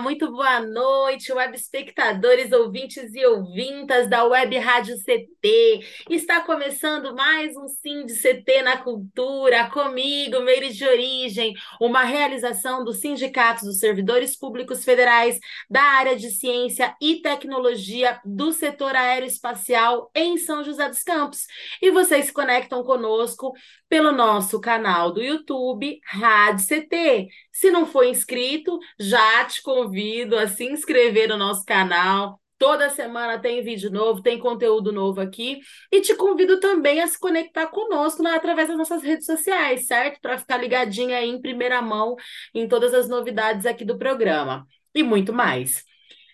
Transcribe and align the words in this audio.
Muito 0.00 0.30
boa 0.30 0.60
noite, 0.60 1.32
web 1.32 1.54
espectadores, 1.54 2.50
ouvintes 2.50 3.14
e 3.14 3.26
ouvintas 3.26 4.08
da 4.08 4.24
Web 4.24 4.56
Rádio 4.58 4.96
CT. 4.96 5.80
Está 6.08 6.40
começando 6.40 7.14
mais 7.14 7.54
um 7.56 7.68
Sim 7.68 8.06
de 8.06 8.14
CT 8.14 8.62
na 8.62 8.78
Cultura, 8.78 9.68
comigo, 9.68 10.40
Meire 10.40 10.72
de 10.72 10.86
Origem, 10.86 11.52
uma 11.80 12.04
realização 12.04 12.84
dos 12.84 13.00
sindicatos 13.00 13.64
dos 13.64 13.78
servidores 13.78 14.36
públicos 14.36 14.82
federais 14.82 15.38
da 15.68 15.82
área 15.82 16.16
de 16.16 16.30
ciência 16.30 16.96
e 17.00 17.16
tecnologia 17.16 18.18
do 18.24 18.50
setor 18.52 18.96
aeroespacial 18.96 20.10
em 20.14 20.38
São 20.38 20.64
José 20.64 20.88
dos 20.88 21.02
Campos. 21.02 21.46
E 21.82 21.90
vocês 21.90 22.26
se 22.26 22.32
conectam 22.32 22.82
conosco 22.82 23.52
pelo 23.92 24.10
nosso 24.10 24.58
canal 24.58 25.12
do 25.12 25.22
YouTube, 25.22 26.00
Rádio 26.06 26.64
CT. 26.66 27.28
Se 27.52 27.70
não 27.70 27.84
for 27.84 28.06
inscrito, 28.06 28.78
já 28.98 29.44
te 29.44 29.60
convido 29.60 30.38
a 30.38 30.46
se 30.48 30.64
inscrever 30.64 31.28
no 31.28 31.36
nosso 31.36 31.62
canal. 31.62 32.40
Toda 32.56 32.88
semana 32.88 33.38
tem 33.38 33.62
vídeo 33.62 33.90
novo, 33.90 34.22
tem 34.22 34.38
conteúdo 34.38 34.92
novo 34.92 35.20
aqui. 35.20 35.60
E 35.90 36.00
te 36.00 36.14
convido 36.14 36.58
também 36.58 37.02
a 37.02 37.06
se 37.06 37.20
conectar 37.20 37.66
conosco 37.66 38.22
né, 38.22 38.30
através 38.30 38.68
das 38.68 38.78
nossas 38.78 39.02
redes 39.02 39.26
sociais, 39.26 39.86
certo? 39.86 40.22
Para 40.22 40.38
ficar 40.38 40.56
ligadinha 40.56 41.18
aí 41.18 41.28
em 41.28 41.42
primeira 41.42 41.82
mão 41.82 42.16
em 42.54 42.66
todas 42.66 42.94
as 42.94 43.10
novidades 43.10 43.66
aqui 43.66 43.84
do 43.84 43.98
programa. 43.98 44.66
E 44.94 45.02
muito 45.02 45.34
mais, 45.34 45.84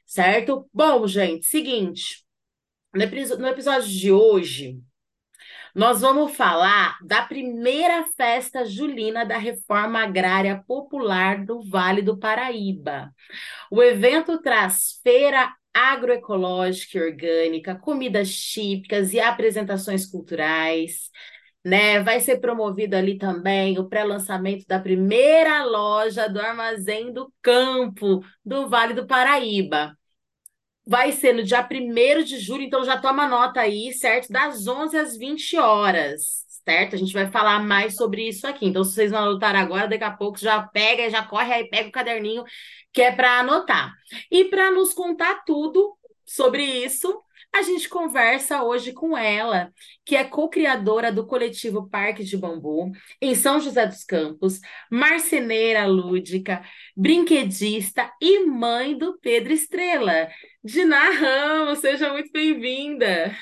certo? 0.07 0.71
Bom, 0.73 1.09
gente, 1.09 1.45
seguinte. 1.45 2.25
No 2.95 3.03
episódio 3.49 3.89
de 3.89 4.13
hoje, 4.13 4.79
nós 5.75 6.01
vamos 6.01 6.37
falar 6.37 6.99
da 7.03 7.23
primeira 7.23 8.05
festa 8.17 8.65
julina 8.65 9.25
da 9.25 9.37
Reforma 9.37 10.03
Agrária 10.03 10.63
Popular 10.67 11.45
do 11.45 11.63
Vale 11.63 12.03
do 12.03 12.19
Paraíba. 12.19 13.13
O 13.71 13.83
evento 13.83 14.41
traz 14.41 15.01
feira 15.03 15.53
agroecológica 15.75 16.99
e 16.99 17.03
orgânica, 17.03 17.75
comidas 17.75 18.35
típicas 18.35 19.13
e 19.13 19.21
apresentações 19.21 20.07
culturais. 20.07 21.11
Né? 21.65 22.01
Vai 22.03 22.21
ser 22.21 22.39
promovido 22.41 22.97
ali 22.97 23.19
também 23.19 23.79
o 23.79 23.89
pré-lançamento 23.89 24.65
da 24.67 24.81
primeira 24.81 25.65
loja 25.65 26.29
do 26.29 26.41
Armazém 26.41 27.13
do 27.13 27.33
Campo 27.43 28.25
do 28.45 28.69
Vale 28.69 28.95
do 28.95 29.07
Paraíba 29.07 29.98
vai 30.89 31.13
ser 31.13 31.35
no 31.35 31.43
dia 31.43 31.61
1 31.71 32.25
de 32.25 32.41
julho, 32.41 32.63
então 32.63 32.83
já 32.83 32.97
toma 32.97 33.29
nota 33.29 33.61
aí, 33.61 33.93
certo? 33.93 34.33
Das 34.33 34.67
11 34.67 34.97
às 34.97 35.19
20 35.19 35.59
horas, 35.59 36.47
certo? 36.65 36.95
A 36.95 36.99
gente 36.99 37.13
vai 37.13 37.31
falar 37.31 37.63
mais 37.63 37.95
sobre 37.95 38.27
isso 38.27 38.47
aqui. 38.47 38.65
Então, 38.65 38.83
se 38.83 38.95
vocês 38.95 39.13
não 39.13 39.19
anotaram 39.19 39.59
agora, 39.59 39.87
daqui 39.87 40.05
a 40.05 40.11
pouco 40.11 40.39
já 40.39 40.63
pega, 40.63 41.11
já 41.11 41.23
corre 41.23 41.53
aí, 41.53 41.69
pega 41.69 41.91
o 41.91 41.93
caderninho 41.93 42.43
que 42.91 43.03
é 43.03 43.13
para 43.13 43.41
anotar. 43.41 43.93
E 44.31 44.47
para 44.47 44.71
nos 44.71 44.95
contar 44.95 45.45
tudo 45.45 45.95
sobre 46.25 46.65
isso, 46.65 47.23
a 47.55 47.63
gente 47.63 47.89
conversa 47.89 48.63
hoje 48.63 48.93
com 48.93 49.17
ela, 49.17 49.73
que 50.05 50.15
é 50.15 50.25
co-criadora 50.25 51.11
do 51.11 51.27
coletivo 51.27 51.89
Parque 51.89 52.23
de 52.23 52.37
Bambu, 52.37 52.93
em 53.21 53.35
São 53.35 53.61
José 53.61 53.87
dos 53.87 54.05
Campos, 54.05 54.61
marceneira 54.91 55.87
lúdica, 55.87 56.63
brinquedista 56.97 58.13
e 58.21 58.45
mãe 58.45 58.97
do 58.97 59.19
Pedro 59.19 59.53
Estrela. 59.53 60.29
Diná 60.63 61.11
Ramos, 61.11 61.81
seja 61.81 62.13
muito 62.13 62.31
bem-vinda. 62.33 63.35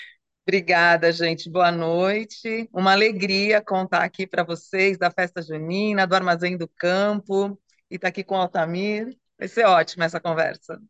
Obrigada, 0.48 1.10
gente. 1.10 1.50
Boa 1.50 1.72
noite. 1.72 2.68
Uma 2.72 2.92
alegria 2.92 3.60
contar 3.60 4.04
aqui 4.04 4.26
para 4.26 4.44
vocês 4.44 4.96
da 4.96 5.10
festa 5.10 5.42
junina, 5.42 6.06
do 6.06 6.14
Armazém 6.14 6.56
do 6.56 6.68
Campo, 6.68 7.60
e 7.90 7.96
estar 7.96 8.06
tá 8.06 8.08
aqui 8.08 8.22
com 8.22 8.36
o 8.36 8.40
Altamir. 8.40 9.18
Vai 9.36 9.48
ser 9.48 9.66
ótima 9.66 10.04
essa 10.04 10.20
conversa. 10.20 10.80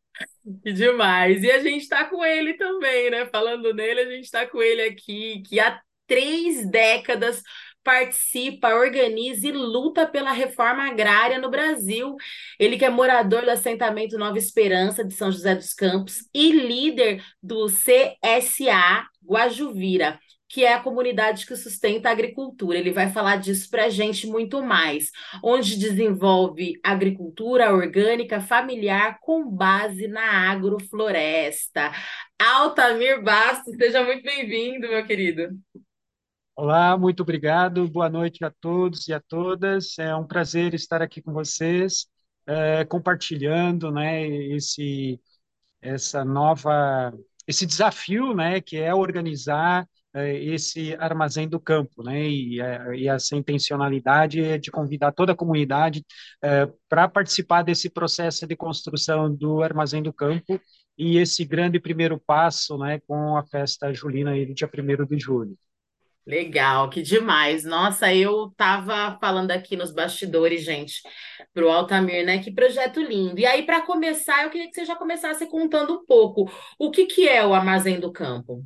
Que 0.63 0.73
demais. 0.73 1.43
E 1.43 1.51
a 1.51 1.59
gente 1.61 1.83
está 1.83 2.05
com 2.05 2.25
ele 2.25 2.55
também, 2.55 3.11
né? 3.11 3.27
Falando 3.27 3.75
nele, 3.75 4.01
a 4.01 4.11
gente 4.11 4.25
está 4.25 4.47
com 4.47 4.63
ele 4.63 4.83
aqui, 4.83 5.43
que 5.43 5.59
há 5.59 5.81
três 6.07 6.69
décadas 6.71 7.43
participa, 7.83 8.75
organiza 8.75 9.47
e 9.49 9.53
luta 9.53 10.07
pela 10.07 10.33
reforma 10.33 10.85
agrária 10.89 11.39
no 11.41 11.51
Brasil. 11.51 12.17
Ele 12.59 12.79
que 12.79 12.85
é 12.85 12.91
morador 12.91 13.43
do 13.43 13.51
assentamento 13.51 14.19
Nova 14.19 14.39
Esperança 14.39 15.05
de 15.05 15.15
São 15.15 15.33
José 15.33 15.55
dos 15.55 15.73
Campos 15.75 16.29
e 16.35 16.53
líder 16.53 17.25
do 17.43 17.67
CSA 17.67 19.07
Guajuvira 19.25 20.19
que 20.57 20.65
é 20.65 20.73
a 20.73 20.81
comunidade 20.81 21.45
que 21.45 21.55
sustenta 21.55 22.09
a 22.09 22.13
agricultura. 22.13 22.79
Ele 22.79 22.91
vai 22.91 23.11
falar 23.11 23.37
disso 23.37 23.69
para 23.69 23.85
a 23.85 23.89
gente 23.91 24.27
muito 24.27 24.63
mais, 24.63 25.11
onde 25.45 25.79
desenvolve 25.79 26.81
agricultura 26.83 27.75
orgânica 27.75 28.41
familiar 28.41 29.19
com 29.21 29.51
base 29.51 30.09
na 30.09 30.51
agrofloresta. 30.51 31.93
Altamir 32.41 33.23
Bastos, 33.23 33.77
seja 33.77 34.03
muito 34.03 34.23
bem-vindo, 34.23 34.89
meu 34.89 35.07
querido. 35.07 35.51
Olá, 36.55 36.97
muito 36.97 37.21
obrigado. 37.21 37.87
Boa 37.87 38.09
noite 38.09 38.43
a 38.43 38.51
todos 38.51 39.09
e 39.09 39.13
a 39.13 39.21
todas. 39.21 39.99
É 39.99 40.17
um 40.17 40.27
prazer 40.27 40.73
estar 40.73 41.03
aqui 41.03 41.21
com 41.21 41.35
vocês, 41.35 42.07
é, 42.47 42.83
compartilhando, 42.87 43.91
né, 43.91 44.27
esse 44.27 45.21
essa 45.83 46.25
nova 46.25 47.13
esse 47.47 47.67
desafio, 47.67 48.35
né, 48.35 48.59
que 48.59 48.79
é 48.79 48.95
organizar 48.95 49.87
esse 50.25 50.95
armazém 50.95 51.49
do 51.49 51.61
campo, 51.61 52.03
né? 52.03 52.29
E, 52.29 52.61
é, 52.61 52.97
e, 52.97 53.09
essa 53.09 53.37
intencionalidade 53.37 54.41
é 54.41 54.59
de 54.59 54.71
convidar 54.71 55.13
toda 55.13 55.33
a 55.33 55.37
comunidade 55.37 56.05
é, 56.43 56.69
para 56.89 57.09
participar 57.09 57.63
desse 57.63 57.91
processo 57.91 58.47
de 58.47 58.57
construção 58.57 59.33
do 59.35 59.63
armazém 59.63 60.03
do 60.03 60.13
campo 60.13 60.61
e 60.97 61.19
esse 61.19 61.45
grande 61.45 61.79
primeiro 61.79 62.19
passo, 62.19 62.79
né, 62.79 63.01
com 63.07 63.37
a 63.37 63.45
festa 63.45 63.93
julina 63.93 64.31
aí, 64.31 64.53
dia 64.55 64.69
1 64.69 65.05
de 65.07 65.19
julho. 65.19 65.57
Legal, 66.27 66.91
que 66.91 67.03
demais. 67.03 67.65
Nossa, 67.65 68.13
eu 68.13 68.49
estava 68.49 69.17
falando 69.21 69.53
aqui 69.53 69.77
nos 69.77 69.93
bastidores, 69.93 70.65
gente, 70.65 71.01
para 71.55 71.65
o 71.65 71.71
Altamir, 71.71 72.27
né? 72.27 72.43
Que 72.43 72.51
projeto 72.51 73.01
lindo. 73.01 73.39
E 73.39 73.47
aí, 73.47 73.65
para 73.65 73.83
começar, 73.83 74.43
eu 74.43 74.51
queria 74.51 74.67
que 74.69 74.75
você 74.75 74.85
já 74.85 74.97
começasse 74.97 75.47
contando 75.47 75.93
um 75.95 76.05
pouco 76.05 76.51
o 76.81 76.91
que, 76.91 77.07
que 77.07 77.29
é 77.29 77.47
o 77.47 77.55
Armazém 77.55 78.01
do 78.01 78.11
Campo. 78.11 78.65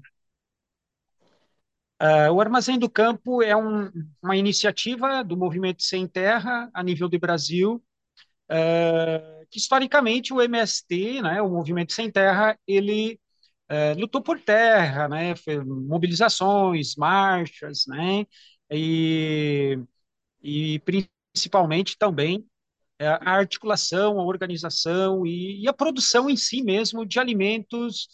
Uh, 2.01 2.33
o 2.33 2.41
Armazém 2.41 2.79
do 2.79 2.89
Campo 2.89 3.43
é 3.43 3.55
um, 3.55 3.91
uma 4.23 4.35
iniciativa 4.35 5.23
do 5.23 5.37
Movimento 5.37 5.83
Sem 5.83 6.07
Terra 6.09 6.71
a 6.73 6.83
nível 6.83 7.11
do 7.11 7.19
Brasil, 7.19 7.75
uh, 8.51 9.47
que 9.51 9.59
historicamente 9.59 10.33
o 10.33 10.41
MST, 10.41 11.21
né, 11.21 11.43
o 11.43 11.51
Movimento 11.51 11.93
Sem 11.93 12.11
Terra, 12.11 12.59
ele 12.67 13.21
uh, 13.71 14.01
lutou 14.01 14.23
por 14.23 14.41
terra, 14.41 15.09
né, 15.09 15.35
mobilizações, 15.67 16.97
marchas, 16.97 17.85
né, 17.87 18.25
e, 18.71 19.79
e 20.43 20.81
principalmente 21.35 21.99
também 21.99 22.47
a 22.99 23.33
articulação, 23.33 24.21
a 24.21 24.25
organização 24.25 25.27
e, 25.27 25.63
e, 25.63 25.69
a 25.69 25.73
produção 25.73 26.29
em 26.29 26.37
si 26.37 26.63
mesmo 26.63 27.07
de 27.07 27.19
alimentos, 27.19 28.09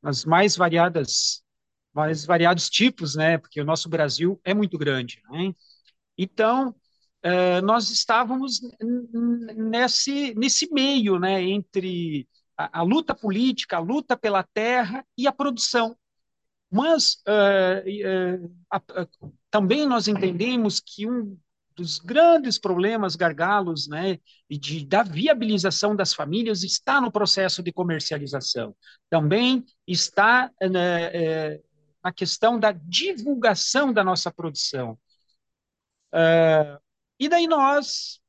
as 0.00 0.24
mais 0.24 0.56
variadas 0.56 1.42
mais 1.92 2.24
variados 2.24 2.68
tipos, 2.68 3.14
né? 3.14 3.38
Porque 3.38 3.60
o 3.60 3.64
nosso 3.64 3.88
Brasil 3.88 4.40
é 4.44 4.54
muito 4.54 4.78
grande, 4.78 5.20
né? 5.30 5.54
Então, 6.16 6.74
uh, 7.24 7.64
nós 7.64 7.90
estávamos 7.90 8.60
nesse, 9.56 10.34
nesse 10.34 10.72
meio, 10.72 11.18
né? 11.18 11.42
Entre 11.42 12.28
a, 12.56 12.80
a, 12.80 12.82
luta 12.82 13.14
política, 13.14 13.76
a 13.76 13.80
luta 13.80 14.16
pela 14.16 14.42
terra 14.42 15.04
e 15.16 15.26
a 15.26 15.32
produção. 15.32 15.96
Mas 16.70 17.14
uh, 17.26 18.44
uh, 18.44 18.54
a, 18.70 18.80
também 19.50 19.86
nós 19.86 20.06
entendemos 20.06 20.80
que 20.80 21.08
um 21.08 21.36
dos 21.74 21.98
grandes 21.98 22.58
problemas, 22.58 23.16
gargalos, 23.16 23.88
né, 23.88 24.18
de, 24.50 24.84
da 24.84 25.02
viabilização 25.02 25.96
das 25.96 26.12
famílias 26.12 26.62
está 26.62 27.00
no 27.00 27.10
processo 27.10 27.62
de 27.62 27.72
comercialização. 27.72 28.76
Também 29.08 29.64
está 29.86 30.50
né, 30.60 31.58
na 32.02 32.12
questão 32.12 32.58
da 32.58 32.72
divulgação 32.72 33.92
da 33.92 34.02
nossa 34.02 34.30
produção. 34.30 34.98
Uh, 36.12 36.80
e 37.18 37.28
daí 37.28 37.46
nós, 37.46 38.20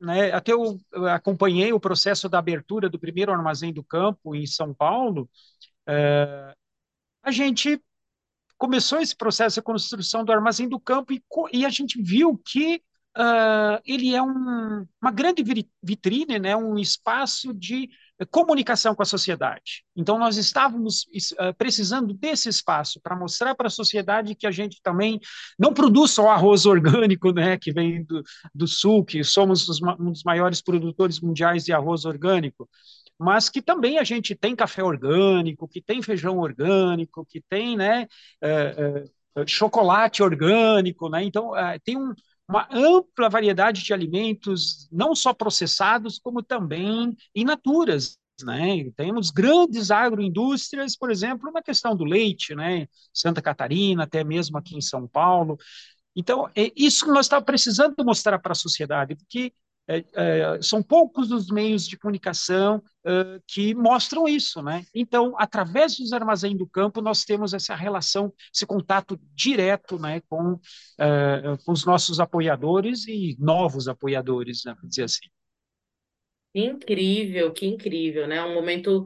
né, 0.00 0.32
até 0.32 0.52
eu 0.52 0.80
acompanhei 1.12 1.72
o 1.72 1.80
processo 1.80 2.28
da 2.28 2.38
abertura 2.38 2.88
do 2.88 2.98
primeiro 2.98 3.32
armazém 3.32 3.72
do 3.72 3.82
campo 3.82 4.34
em 4.34 4.46
São 4.46 4.74
Paulo, 4.74 5.28
uh, 5.88 6.54
a 7.22 7.30
gente 7.30 7.80
começou 8.58 9.00
esse 9.00 9.16
processo 9.16 9.56
de 9.56 9.62
construção 9.62 10.24
do 10.24 10.32
armazém 10.32 10.68
do 10.68 10.78
campo 10.80 11.12
e, 11.12 11.22
e 11.52 11.64
a 11.64 11.70
gente 11.70 12.00
viu 12.02 12.36
que 12.38 12.82
uh, 13.16 13.80
ele 13.84 14.14
é 14.14 14.22
um, 14.22 14.86
uma 15.00 15.10
grande 15.10 15.42
vitrine, 15.82 16.38
né, 16.38 16.56
um 16.56 16.78
espaço 16.78 17.54
de 17.54 17.88
comunicação 18.30 18.94
com 18.94 19.02
a 19.02 19.06
sociedade. 19.06 19.84
Então, 19.96 20.18
nós 20.18 20.36
estávamos 20.36 21.06
uh, 21.32 21.54
precisando 21.56 22.14
desse 22.14 22.48
espaço 22.48 23.00
para 23.00 23.16
mostrar 23.16 23.54
para 23.54 23.66
a 23.66 23.70
sociedade 23.70 24.34
que 24.34 24.46
a 24.46 24.50
gente 24.50 24.80
também 24.82 25.20
não 25.58 25.72
produz 25.72 26.12
só 26.12 26.30
arroz 26.30 26.66
orgânico, 26.66 27.32
né, 27.32 27.58
que 27.58 27.72
vem 27.72 28.04
do, 28.04 28.22
do 28.54 28.66
sul, 28.66 29.04
que 29.04 29.22
somos 29.24 29.68
os, 29.68 29.80
um 29.82 30.12
dos 30.12 30.22
maiores 30.22 30.60
produtores 30.60 31.20
mundiais 31.20 31.64
de 31.64 31.72
arroz 31.72 32.04
orgânico, 32.04 32.68
mas 33.18 33.48
que 33.48 33.62
também 33.62 33.98
a 33.98 34.04
gente 34.04 34.34
tem 34.34 34.56
café 34.56 34.82
orgânico, 34.82 35.68
que 35.68 35.80
tem 35.80 36.02
feijão 36.02 36.38
orgânico, 36.38 37.24
que 37.28 37.40
tem 37.48 37.76
né, 37.76 38.06
é, 38.42 39.04
é, 39.36 39.46
chocolate 39.46 40.22
orgânico, 40.22 41.08
né? 41.08 41.24
Então, 41.24 41.52
tem 41.84 41.96
um, 41.96 42.12
uma 42.48 42.68
ampla 42.70 43.28
variedade 43.28 43.82
de 43.82 43.92
alimentos, 43.92 44.88
não 44.92 45.14
só 45.14 45.32
processados, 45.32 46.18
como 46.18 46.42
também 46.42 47.16
in 47.34 47.44
naturas. 47.44 48.18
Né? 48.42 48.90
Temos 48.96 49.30
grandes 49.30 49.90
agroindústrias, 49.90 50.96
por 50.96 51.10
exemplo, 51.10 51.52
na 51.52 51.62
questão 51.62 51.94
do 51.96 52.04
leite, 52.04 52.54
né? 52.54 52.88
Santa 53.12 53.40
Catarina, 53.40 54.02
até 54.02 54.24
mesmo 54.24 54.58
aqui 54.58 54.76
em 54.76 54.80
São 54.80 55.06
Paulo. 55.06 55.56
Então, 56.16 56.48
é 56.54 56.72
isso 56.76 57.04
que 57.04 57.12
nós 57.12 57.26
estamos 57.26 57.44
precisando 57.44 57.94
mostrar 58.04 58.38
para 58.40 58.52
a 58.52 58.56
sociedade, 58.56 59.14
porque 59.16 59.52
é, 59.86 60.04
é, 60.14 60.62
são 60.62 60.82
poucos 60.82 61.30
os 61.30 61.48
meios 61.48 61.86
de 61.86 61.98
comunicação 61.98 62.82
é, 63.04 63.40
que 63.46 63.74
mostram 63.74 64.26
isso, 64.26 64.62
né? 64.62 64.84
Então, 64.94 65.34
através 65.38 65.96
dos 65.96 66.12
armazéns 66.12 66.56
do 66.56 66.66
campo, 66.66 67.02
nós 67.02 67.24
temos 67.24 67.52
essa 67.52 67.74
relação, 67.74 68.32
esse 68.52 68.64
contato 68.66 69.18
direto, 69.34 69.98
né, 69.98 70.20
com, 70.28 70.58
é, 70.98 71.56
com 71.64 71.72
os 71.72 71.84
nossos 71.84 72.18
apoiadores 72.18 73.06
e 73.06 73.36
novos 73.38 73.86
apoiadores, 73.86 74.62
né, 74.64 74.74
dizer 74.84 75.04
assim. 75.04 75.28
Incrível, 76.54 77.52
que 77.52 77.66
incrível, 77.66 78.26
né? 78.28 78.42
Um 78.42 78.54
momento, 78.54 79.04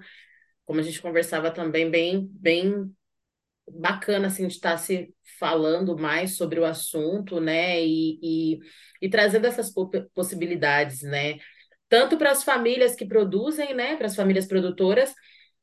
como 0.65 0.81
a 0.81 0.83
gente 0.83 1.01
conversava 1.01 1.51
também, 1.51 1.91
bem, 1.91 2.29
bem 2.31 2.95
bacana 3.73 4.29
assim 4.29 4.47
de 4.47 4.55
estar 4.55 4.77
se 4.79 5.13
falando 5.39 5.97
mais 5.97 6.37
sobre 6.37 6.61
o 6.61 6.65
assunto, 6.65 7.41
né? 7.41 7.85
E, 7.85 8.19
e, 8.23 8.59
e 9.03 9.09
trazendo 9.09 9.47
essas 9.47 9.73
possibilidades, 10.15 11.03
né? 11.03 11.39
Tanto 11.89 12.17
para 12.17 12.31
as 12.31 12.45
famílias 12.45 12.95
que 12.95 13.07
produzem, 13.07 13.75
né? 13.75 13.97
Para 13.97 14.07
as 14.07 14.17
famílias 14.17 14.47
produtoras 14.47 15.15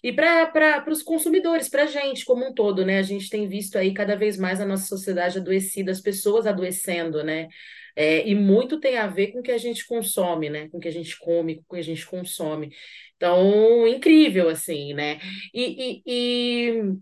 e 0.03 0.13
para 0.13 0.85
os 0.89 1.01
consumidores, 1.01 1.67
para 1.67 1.83
a 1.83 1.87
gente 1.87 2.25
como 2.25 2.47
um 2.47 2.53
todo, 2.53 2.85
né? 2.85 2.99
A 2.99 3.03
gente 3.03 3.29
tem 3.29 3.47
visto 3.47 3.77
aí 3.77 3.93
cada 3.93 4.15
vez 4.15 4.37
mais 4.37 4.61
a 4.61 4.65
nossa 4.65 4.85
sociedade 4.85 5.39
adoecida, 5.39 5.91
as 5.91 6.01
pessoas 6.01 6.45
adoecendo, 6.45 7.23
né? 7.23 7.47
É, 7.95 8.27
e 8.27 8.35
muito 8.35 8.79
tem 8.79 8.97
a 8.97 9.07
ver 9.07 9.27
com 9.31 9.39
o 9.39 9.41
que 9.43 9.51
a 9.51 9.57
gente 9.57 9.85
consome, 9.87 10.49
né? 10.49 10.69
Com 10.69 10.77
o 10.77 10.79
que 10.79 10.87
a 10.87 10.91
gente 10.91 11.17
come, 11.17 11.55
com 11.55 11.61
o 11.61 11.75
que 11.75 11.79
a 11.79 11.83
gente 11.83 12.05
consome. 12.05 12.71
Então, 13.15 13.87
incrível, 13.87 14.49
assim, 14.49 14.93
né? 14.93 15.19
E, 15.53 16.03
e, 16.03 16.03
e 16.05 16.93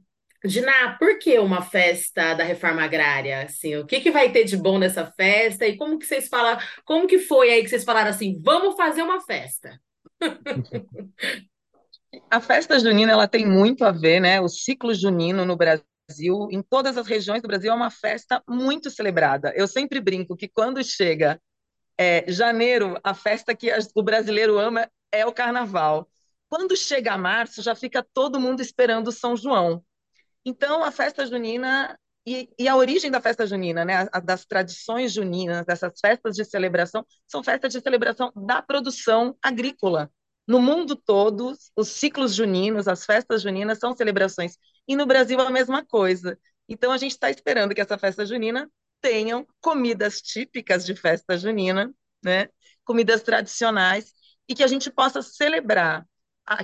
Diná, 0.46 0.98
por 1.00 1.18
que 1.20 1.40
uma 1.40 1.62
festa 1.62 2.34
da 2.34 2.44
reforma 2.44 2.84
agrária? 2.84 3.44
Assim, 3.44 3.78
o 3.78 3.86
que, 3.86 4.02
que 4.02 4.12
vai 4.12 4.32
ter 4.32 4.44
de 4.44 4.58
bom 4.58 4.78
nessa 4.78 5.06
festa? 5.06 5.66
E 5.66 5.78
como 5.78 5.98
que 5.98 6.06
vocês 6.06 6.28
falam, 6.28 6.58
como 6.84 7.08
que 7.08 7.20
foi 7.20 7.50
aí 7.50 7.64
que 7.64 7.70
vocês 7.70 7.84
falaram 7.86 8.10
assim, 8.10 8.42
vamos 8.44 8.76
fazer 8.76 9.02
uma 9.04 9.22
festa? 9.22 9.80
A 12.30 12.40
festa 12.40 12.80
junina 12.80 13.12
ela 13.12 13.28
tem 13.28 13.46
muito 13.46 13.84
a 13.84 13.92
ver, 13.92 14.20
né? 14.20 14.40
O 14.40 14.48
ciclo 14.48 14.94
junino 14.94 15.46
no 15.46 15.56
Brasil, 15.56 16.48
em 16.52 16.62
todas 16.62 16.98
as 16.98 17.08
regiões 17.08 17.42
do 17.42 17.48
Brasil, 17.48 17.72
é 17.72 17.76
uma 17.76 17.90
festa 17.90 18.42
muito 18.48 18.90
celebrada. 18.90 19.52
Eu 19.56 19.68
sempre 19.68 20.00
brinco 20.00 20.36
que 20.36 20.48
quando 20.48 20.84
chega 20.84 21.42
é, 21.98 22.24
janeiro, 22.32 23.00
a 23.04 23.14
festa 23.14 23.56
que 23.56 23.72
o 23.96 24.04
brasileiro 24.04 24.60
ama 24.60 24.90
é 25.12 25.26
o 25.26 25.34
carnaval. 25.34 26.08
Quando 26.48 26.76
chega 26.76 27.18
março, 27.18 27.62
já 27.62 27.76
fica 27.76 28.06
todo 28.14 28.40
mundo 28.40 28.62
esperando 28.62 29.12
São 29.12 29.36
João. 29.36 29.84
Então, 30.46 30.84
a 30.84 30.92
festa 30.92 31.26
junina 31.26 31.98
e, 32.26 32.50
e, 32.58 32.68
a 32.68 32.76
origem 32.76 33.12
da 33.12 33.20
festa 33.22 33.46
junina, 33.46 33.84
né, 33.84 34.08
a, 34.12 34.20
das 34.20 34.46
tradições 34.46 35.12
juninas, 35.12 35.66
dessas 35.66 36.00
festas 36.00 36.36
de 36.36 36.46
celebração, 36.46 37.06
são 37.28 37.44
festas 37.44 37.74
de 37.74 37.82
celebração 37.82 38.32
da 38.36 38.62
produção 38.62 39.38
agrícola. 39.42 40.10
No 40.48 40.62
mundo 40.62 40.96
todo, 40.96 41.54
os 41.76 41.88
ciclos 41.90 42.34
juninos, 42.34 42.88
as 42.88 43.06
festas 43.06 43.42
juninas 43.42 43.80
são 43.80 43.96
celebrações. 43.96 44.58
E 44.88 44.96
no 44.96 45.06
Brasil 45.06 45.40
a 45.40 45.50
mesma 45.50 45.86
coisa. 45.86 46.38
Então 46.68 46.92
a 46.92 46.98
gente 46.98 47.12
está 47.12 47.30
esperando 47.30 47.74
que 47.74 47.82
essa 47.82 47.98
festa 47.98 48.26
junina 48.26 48.70
tenham 49.02 49.46
comidas 49.62 50.22
típicas 50.22 50.86
de 50.86 50.96
festa 50.96 51.38
junina, 51.38 51.94
né, 52.24 52.50
comidas 52.86 53.22
tradicionais, 53.22 54.14
e 54.48 54.56
que 54.56 54.64
a 54.64 54.68
gente 54.68 54.90
possa 54.90 55.22
celebrar 55.22 56.06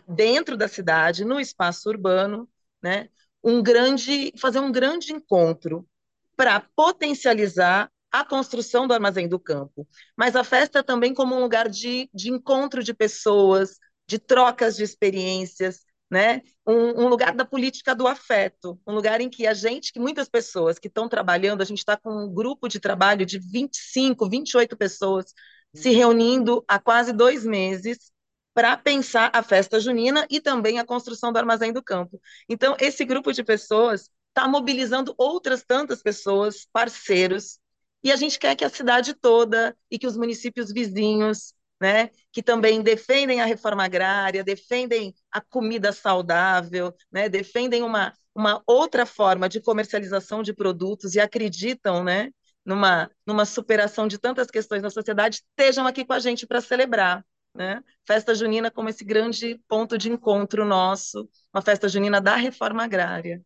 dentro 0.08 0.58
da 0.58 0.68
cidade, 0.68 1.24
no 1.26 1.40
espaço 1.40 1.90
urbano, 1.90 2.50
né, 2.82 3.10
um 3.44 3.62
grande, 3.62 4.34
fazer 4.38 4.60
um 4.60 4.72
grande 4.72 5.14
encontro 5.14 5.88
para 6.36 6.60
potencializar 6.76 7.92
a 8.12 8.26
construção 8.26 8.88
do 8.88 8.94
armazém 8.94 9.28
do 9.28 9.40
campo, 9.40 9.88
mas 10.18 10.36
a 10.36 10.44
festa 10.44 10.84
também 10.84 11.14
como 11.14 11.36
um 11.36 11.42
lugar 11.42 11.70
de, 11.70 12.10
de 12.14 12.32
encontro 12.32 12.84
de 12.84 12.94
pessoas, 12.94 13.78
de 14.08 14.18
trocas 14.18 14.76
de 14.76 14.84
experiências, 14.84 15.82
né? 16.10 16.42
Um, 16.66 17.04
um, 17.04 17.08
lugar 17.08 17.36
da 17.36 17.46
política 17.46 17.94
do 17.94 18.08
afeto, 18.08 18.80
um 18.88 18.96
lugar 18.96 19.22
em 19.22 19.30
que 19.30 19.46
a 19.46 19.54
gente, 19.54 19.94
que 19.94 20.00
muitas 20.00 20.28
pessoas 20.28 20.80
que 20.80 20.88
estão 20.88 21.08
trabalhando, 21.08 21.62
a 21.62 21.66
gente 21.66 21.78
está 21.80 21.96
com 21.96 22.26
um 22.26 22.34
grupo 22.34 22.68
de 22.68 22.80
trabalho 22.80 23.26
de 23.26 23.38
25, 23.38 24.28
28 24.28 24.76
pessoas 24.76 25.34
se 25.74 25.92
reunindo 25.92 26.64
há 26.68 26.80
quase 26.80 27.14
dois 27.14 27.46
meses 27.46 28.12
para 28.60 28.76
pensar 28.76 29.32
a 29.34 29.42
festa 29.42 29.80
junina 29.80 30.28
e 30.30 30.42
também 30.42 30.80
a 30.80 30.86
construção 30.86 31.32
do 31.32 31.38
armazém 31.38 31.72
do 31.72 31.82
campo. 31.82 32.20
Então, 32.50 32.76
esse 32.78 33.06
grupo 33.06 33.32
de 33.32 33.42
pessoas 33.42 34.10
está 34.28 34.50
mobilizando 34.50 35.16
outras 35.18 35.64
tantas 35.64 36.04
pessoas, 36.04 36.68
parceiros, 36.74 37.58
e 38.04 38.12
a 38.12 38.18
gente 38.18 38.38
quer 38.38 38.58
que 38.58 38.66
a 38.66 38.70
cidade 38.70 39.14
toda 39.14 39.74
e 39.90 39.98
que 39.98 40.06
os 40.06 40.18
municípios 40.18 40.74
vizinhos, 40.74 41.54
né, 41.80 42.10
que 42.34 42.44
também 42.44 42.82
defendem 42.82 43.40
a 43.40 43.46
reforma 43.46 43.86
agrária, 43.86 44.44
defendem 44.44 45.16
a 45.32 45.40
comida 45.40 45.94
saudável, 45.94 46.94
né, 47.10 47.30
defendem 47.30 47.82
uma, 47.82 48.14
uma 48.36 48.62
outra 48.68 49.06
forma 49.06 49.48
de 49.48 49.62
comercialização 49.62 50.44
de 50.44 50.54
produtos 50.54 51.16
e 51.16 51.22
acreditam, 51.22 52.04
né, 52.04 52.30
numa, 52.66 53.10
numa 53.26 53.46
superação 53.46 54.06
de 54.06 54.18
tantas 54.18 54.52
questões 54.52 54.84
na 54.84 54.90
sociedade, 54.90 55.38
estejam 55.38 55.88
aqui 55.88 56.04
com 56.04 56.12
a 56.12 56.20
gente 56.20 56.46
para 56.46 56.60
celebrar 56.60 57.24
né? 57.54 57.84
Festa 58.06 58.34
junina 58.34 58.72
como 58.72 58.90
esse 58.90 59.04
grande 59.04 59.60
ponto 59.68 59.98
de 59.98 60.10
encontro 60.10 60.66
nosso, 60.66 61.30
uma 61.54 61.62
festa 61.62 61.88
junina 61.88 62.22
da 62.22 62.36
reforma 62.36 62.84
agrária. 62.84 63.42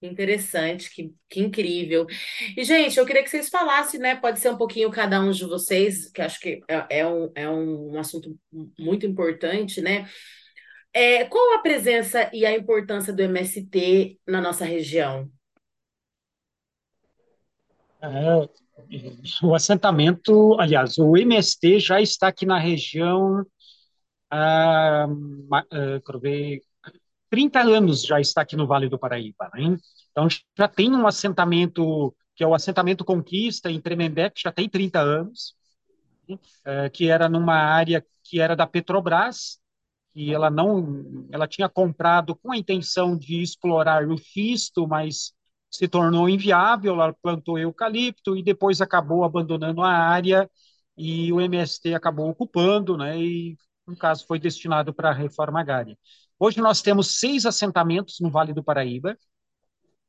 Interessante, 0.00 0.92
que, 0.92 1.14
que 1.28 1.40
incrível. 1.40 2.06
E, 2.56 2.64
gente, 2.64 2.98
eu 2.98 3.06
queria 3.06 3.22
que 3.22 3.30
vocês 3.30 3.48
falassem, 3.48 4.00
né? 4.00 4.16
Pode 4.16 4.40
ser 4.40 4.50
um 4.50 4.56
pouquinho 4.56 4.90
cada 4.90 5.20
um 5.20 5.30
de 5.30 5.44
vocês, 5.44 6.10
que 6.10 6.20
acho 6.20 6.40
que 6.40 6.60
é, 6.66 6.98
é, 6.98 7.06
um, 7.06 7.30
é 7.36 7.48
um 7.48 7.96
assunto 7.98 8.36
muito 8.76 9.06
importante, 9.06 9.80
né? 9.80 10.08
É, 10.92 11.24
qual 11.24 11.54
a 11.54 11.60
presença 11.60 12.28
e 12.32 12.44
a 12.44 12.54
importância 12.54 13.12
do 13.12 13.22
MST 13.22 14.18
na 14.26 14.40
nossa 14.40 14.64
região? 14.64 15.30
É, 18.02 18.61
o 19.42 19.54
assentamento, 19.54 20.58
aliás, 20.58 20.98
o 20.98 21.16
MST 21.16 21.80
já 21.80 22.00
está 22.00 22.28
aqui 22.28 22.46
na 22.46 22.58
região 22.58 23.44
há, 24.30 25.06
uh, 25.08 26.18
ver, 26.18 26.60
30 27.30 27.60
anos 27.60 28.02
já 28.04 28.20
está 28.20 28.42
aqui 28.42 28.56
no 28.56 28.66
Vale 28.66 28.88
do 28.88 28.98
Paraíba. 28.98 29.50
Né? 29.54 29.78
Então, 30.10 30.28
já 30.56 30.68
tem 30.68 30.90
um 30.94 31.06
assentamento, 31.06 32.14
que 32.34 32.44
é 32.44 32.46
o 32.46 32.54
assentamento 32.54 33.04
Conquista, 33.04 33.70
em 33.70 33.80
Tremembé, 33.80 34.30
que 34.30 34.42
já 34.42 34.52
tem 34.52 34.68
30 34.68 35.00
anos, 35.00 35.54
uh, 36.30 36.90
que 36.92 37.08
era 37.08 37.28
numa 37.28 37.56
área 37.56 38.04
que 38.24 38.40
era 38.40 38.56
da 38.56 38.66
Petrobras, 38.66 39.58
que 40.12 40.32
ela 40.32 40.50
não, 40.50 41.26
ela 41.30 41.48
tinha 41.48 41.68
comprado 41.68 42.36
com 42.36 42.52
a 42.52 42.56
intenção 42.56 43.16
de 43.16 43.42
explorar 43.42 44.06
o 44.06 44.18
xisto, 44.18 44.86
mas 44.86 45.32
se 45.72 45.88
tornou 45.88 46.28
inviável, 46.28 46.94
ela 46.94 47.14
plantou 47.14 47.58
eucalipto 47.58 48.36
e 48.36 48.42
depois 48.42 48.82
acabou 48.82 49.24
abandonando 49.24 49.80
a 49.82 49.90
área 49.90 50.48
e 50.96 51.32
o 51.32 51.40
MST 51.40 51.94
acabou 51.94 52.28
ocupando, 52.28 52.96
né, 52.98 53.18
e 53.18 53.56
no 53.86 53.96
caso 53.96 54.26
foi 54.26 54.38
destinado 54.38 54.92
para 54.92 55.10
a 55.10 55.14
reforma 55.14 55.60
agrária. 55.60 55.98
Hoje 56.38 56.60
nós 56.60 56.82
temos 56.82 57.18
seis 57.18 57.46
assentamentos 57.46 58.20
no 58.20 58.30
Vale 58.30 58.52
do 58.52 58.62
Paraíba, 58.62 59.16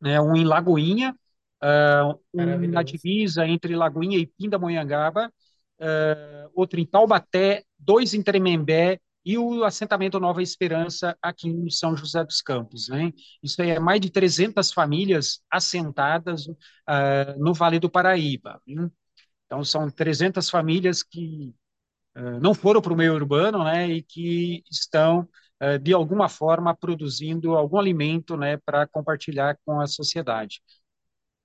né, 0.02 0.20
um 0.20 0.36
em 0.36 0.44
Lagoinha, 0.44 1.16
uh, 1.64 2.20
um 2.34 2.68
na 2.68 2.84
divisa 2.84 3.48
entre 3.48 3.74
Lagoinha 3.74 4.18
e 4.18 4.28
Pindamonhangaba, 4.28 5.32
uh, 5.80 6.52
outro 6.54 6.78
em 6.80 6.86
Taubaté, 6.86 7.64
dois 7.80 8.14
em 8.14 8.22
Tremembé 8.22 9.00
e 9.26 9.38
o 9.38 9.64
assentamento 9.64 10.20
Nova 10.20 10.42
Esperança 10.42 11.18
aqui 11.22 11.48
em 11.48 11.70
São 11.70 11.96
José 11.96 12.24
dos 12.24 12.42
Campos. 12.42 12.90
Né? 12.90 13.14
Isso 13.42 13.62
é 13.62 13.80
mais 13.80 14.02
de 14.02 14.10
300 14.10 14.72
famílias 14.72 15.42
assentadas 15.50 16.48
uh, 16.48 16.56
no 17.38 17.54
Vale 17.54 17.80
do 17.80 17.90
Paraíba. 17.90 18.62
Hein? 18.68 18.92
Então, 19.46 19.64
são 19.64 19.90
300 19.90 20.50
famílias 20.50 21.04
que 21.04 21.54
uh, 22.18 22.40
não 22.42 22.54
foram 22.54 22.82
para 22.82 22.94
o 22.94 22.98
meio 22.98 23.14
urbano 23.14 23.64
né, 23.64 23.88
e 23.88 24.02
que 24.04 24.64
estão, 24.70 25.28
uh, 25.62 25.80
de 25.80 25.94
alguma 25.94 26.28
forma, 26.28 26.76
produzindo 26.76 27.56
algum 27.56 27.78
alimento 27.80 28.36
né, 28.36 28.58
para 28.58 28.88
compartilhar 28.88 29.58
com 29.66 29.80
a 29.80 29.88
sociedade. 29.88 30.62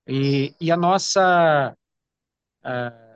E, 0.06 0.54
e 0.61 0.70
a 0.73 0.76
nossa 0.76 1.76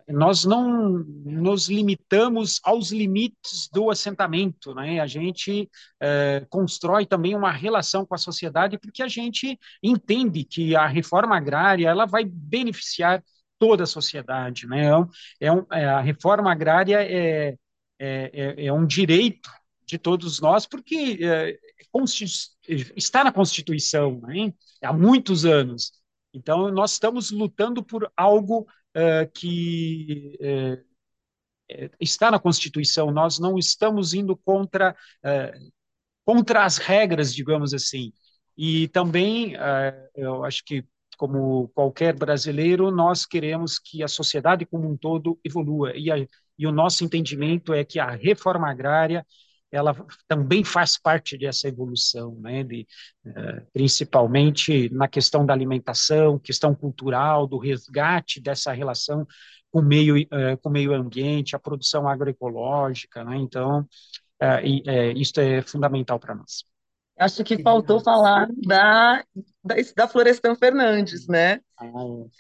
nós 0.09 0.44
não 0.44 0.99
nos 1.25 1.68
limitamos 1.68 2.61
aos 2.64 2.90
limites 2.90 3.68
do 3.73 3.90
assentamento, 3.90 4.75
né? 4.75 5.00
A 5.00 5.06
gente 5.06 5.68
é, 6.00 6.47
constrói 6.50 7.06
também 7.06 7.35
uma 7.35 7.50
relação 7.50 8.04
com 8.04 8.14
a 8.14 8.18
sociedade 8.18 8.78
porque 8.78 9.02
a 9.02 9.09
gente 9.09 9.59
entende 9.82 10.44
que 10.44 10.75
a 10.76 10.87
reforma 10.87 11.37
agrária 11.37 11.88
ela 11.88 12.06
vai 12.06 12.25
beneficiar 12.25 13.23
toda 13.59 13.85
a 13.85 13.87
sociedade, 13.87 14.66
né? 14.66 14.88
É 15.40 15.52
um, 15.52 15.64
é, 15.71 15.87
a 15.87 16.00
reforma 16.00 16.50
agrária 16.50 17.02
é, 17.02 17.56
é, 17.99 18.30
é, 18.32 18.66
é 18.66 18.73
um 18.73 18.87
direito 18.87 19.49
de 19.87 19.99
todos 19.99 20.40
nós 20.40 20.66
porque 20.66 21.18
é, 21.23 21.59
está 22.97 23.23
na 23.23 23.32
Constituição, 23.32 24.21
né? 24.23 24.52
Há 24.82 24.92
muitos 24.92 25.44
anos. 25.44 25.92
Então, 26.35 26.71
nós 26.71 26.92
estamos 26.92 27.30
lutando 27.30 27.82
por 27.85 28.11
algo 28.16 28.66
uh, 28.96 29.30
que 29.34 30.38
uh, 30.40 31.90
está 32.00 32.30
na 32.30 32.38
Constituição. 32.38 33.11
Nós 33.11 33.38
não 33.38 33.58
estamos 33.58 34.14
indo 34.14 34.37
contra, 34.37 34.94
uh, 35.25 35.72
contra 36.25 36.64
as 36.64 36.78
regras, 36.78 37.34
digamos 37.34 37.75
assim. 37.75 38.12
E 38.56 38.88
também, 38.88 39.54
eu 40.14 40.44
acho 40.44 40.62
que, 40.64 40.84
como 41.16 41.68
qualquer 41.68 42.14
brasileiro, 42.14 42.90
nós 42.90 43.25
queremos 43.25 43.78
que 43.78 44.02
a 44.02 44.08
sociedade 44.08 44.66
como 44.66 44.90
um 44.90 44.96
todo 44.96 45.40
evolua. 45.42 45.96
E, 45.96 46.11
a, 46.11 46.18
e 46.58 46.66
o 46.66 46.72
nosso 46.72 47.02
entendimento 47.02 47.72
é 47.72 47.82
que 47.82 47.99
a 47.99 48.11
reforma 48.11 48.70
agrária 48.70 49.26
ela 49.73 49.97
também 50.29 50.62
faz 50.62 50.99
parte 50.99 51.38
dessa 51.38 51.67
evolução, 51.67 52.37
né, 52.38 52.62
de, 52.62 52.87
uh, 53.26 53.67
principalmente 53.73 54.93
na 54.93 55.09
questão 55.09 55.47
da 55.47 55.55
alimentação, 55.55 56.38
questão 56.38 56.75
cultural, 56.75 57.47
do 57.47 57.57
resgate 57.57 58.41
dessa 58.41 58.71
relação 58.73 59.26
com 59.71 59.81
o 59.81 59.83
meio, 59.83 60.17
uh, 60.17 60.59
com 60.62 60.69
o 60.69 60.73
meio 60.73 60.93
ambiente, 60.93 61.57
a 61.57 61.59
produção 61.59 62.07
agroecológica, 62.07 63.25
né, 63.25 63.37
então, 63.37 63.81
uh, 64.43 64.61
e, 64.62 65.21
isso 65.21 65.41
é 65.41 65.62
fundamental 65.62 66.21
para 66.21 66.35
nós. 66.35 66.71
Acho 67.19 67.45
que 67.45 67.62
faltou 67.62 68.00
falar 68.00 68.49
da, 68.67 69.23
da, 69.62 69.75
da 69.95 70.09
Florestan 70.09 70.57
Fernandes, 70.57 71.29
né? 71.29 71.61
Ah, 71.79 71.87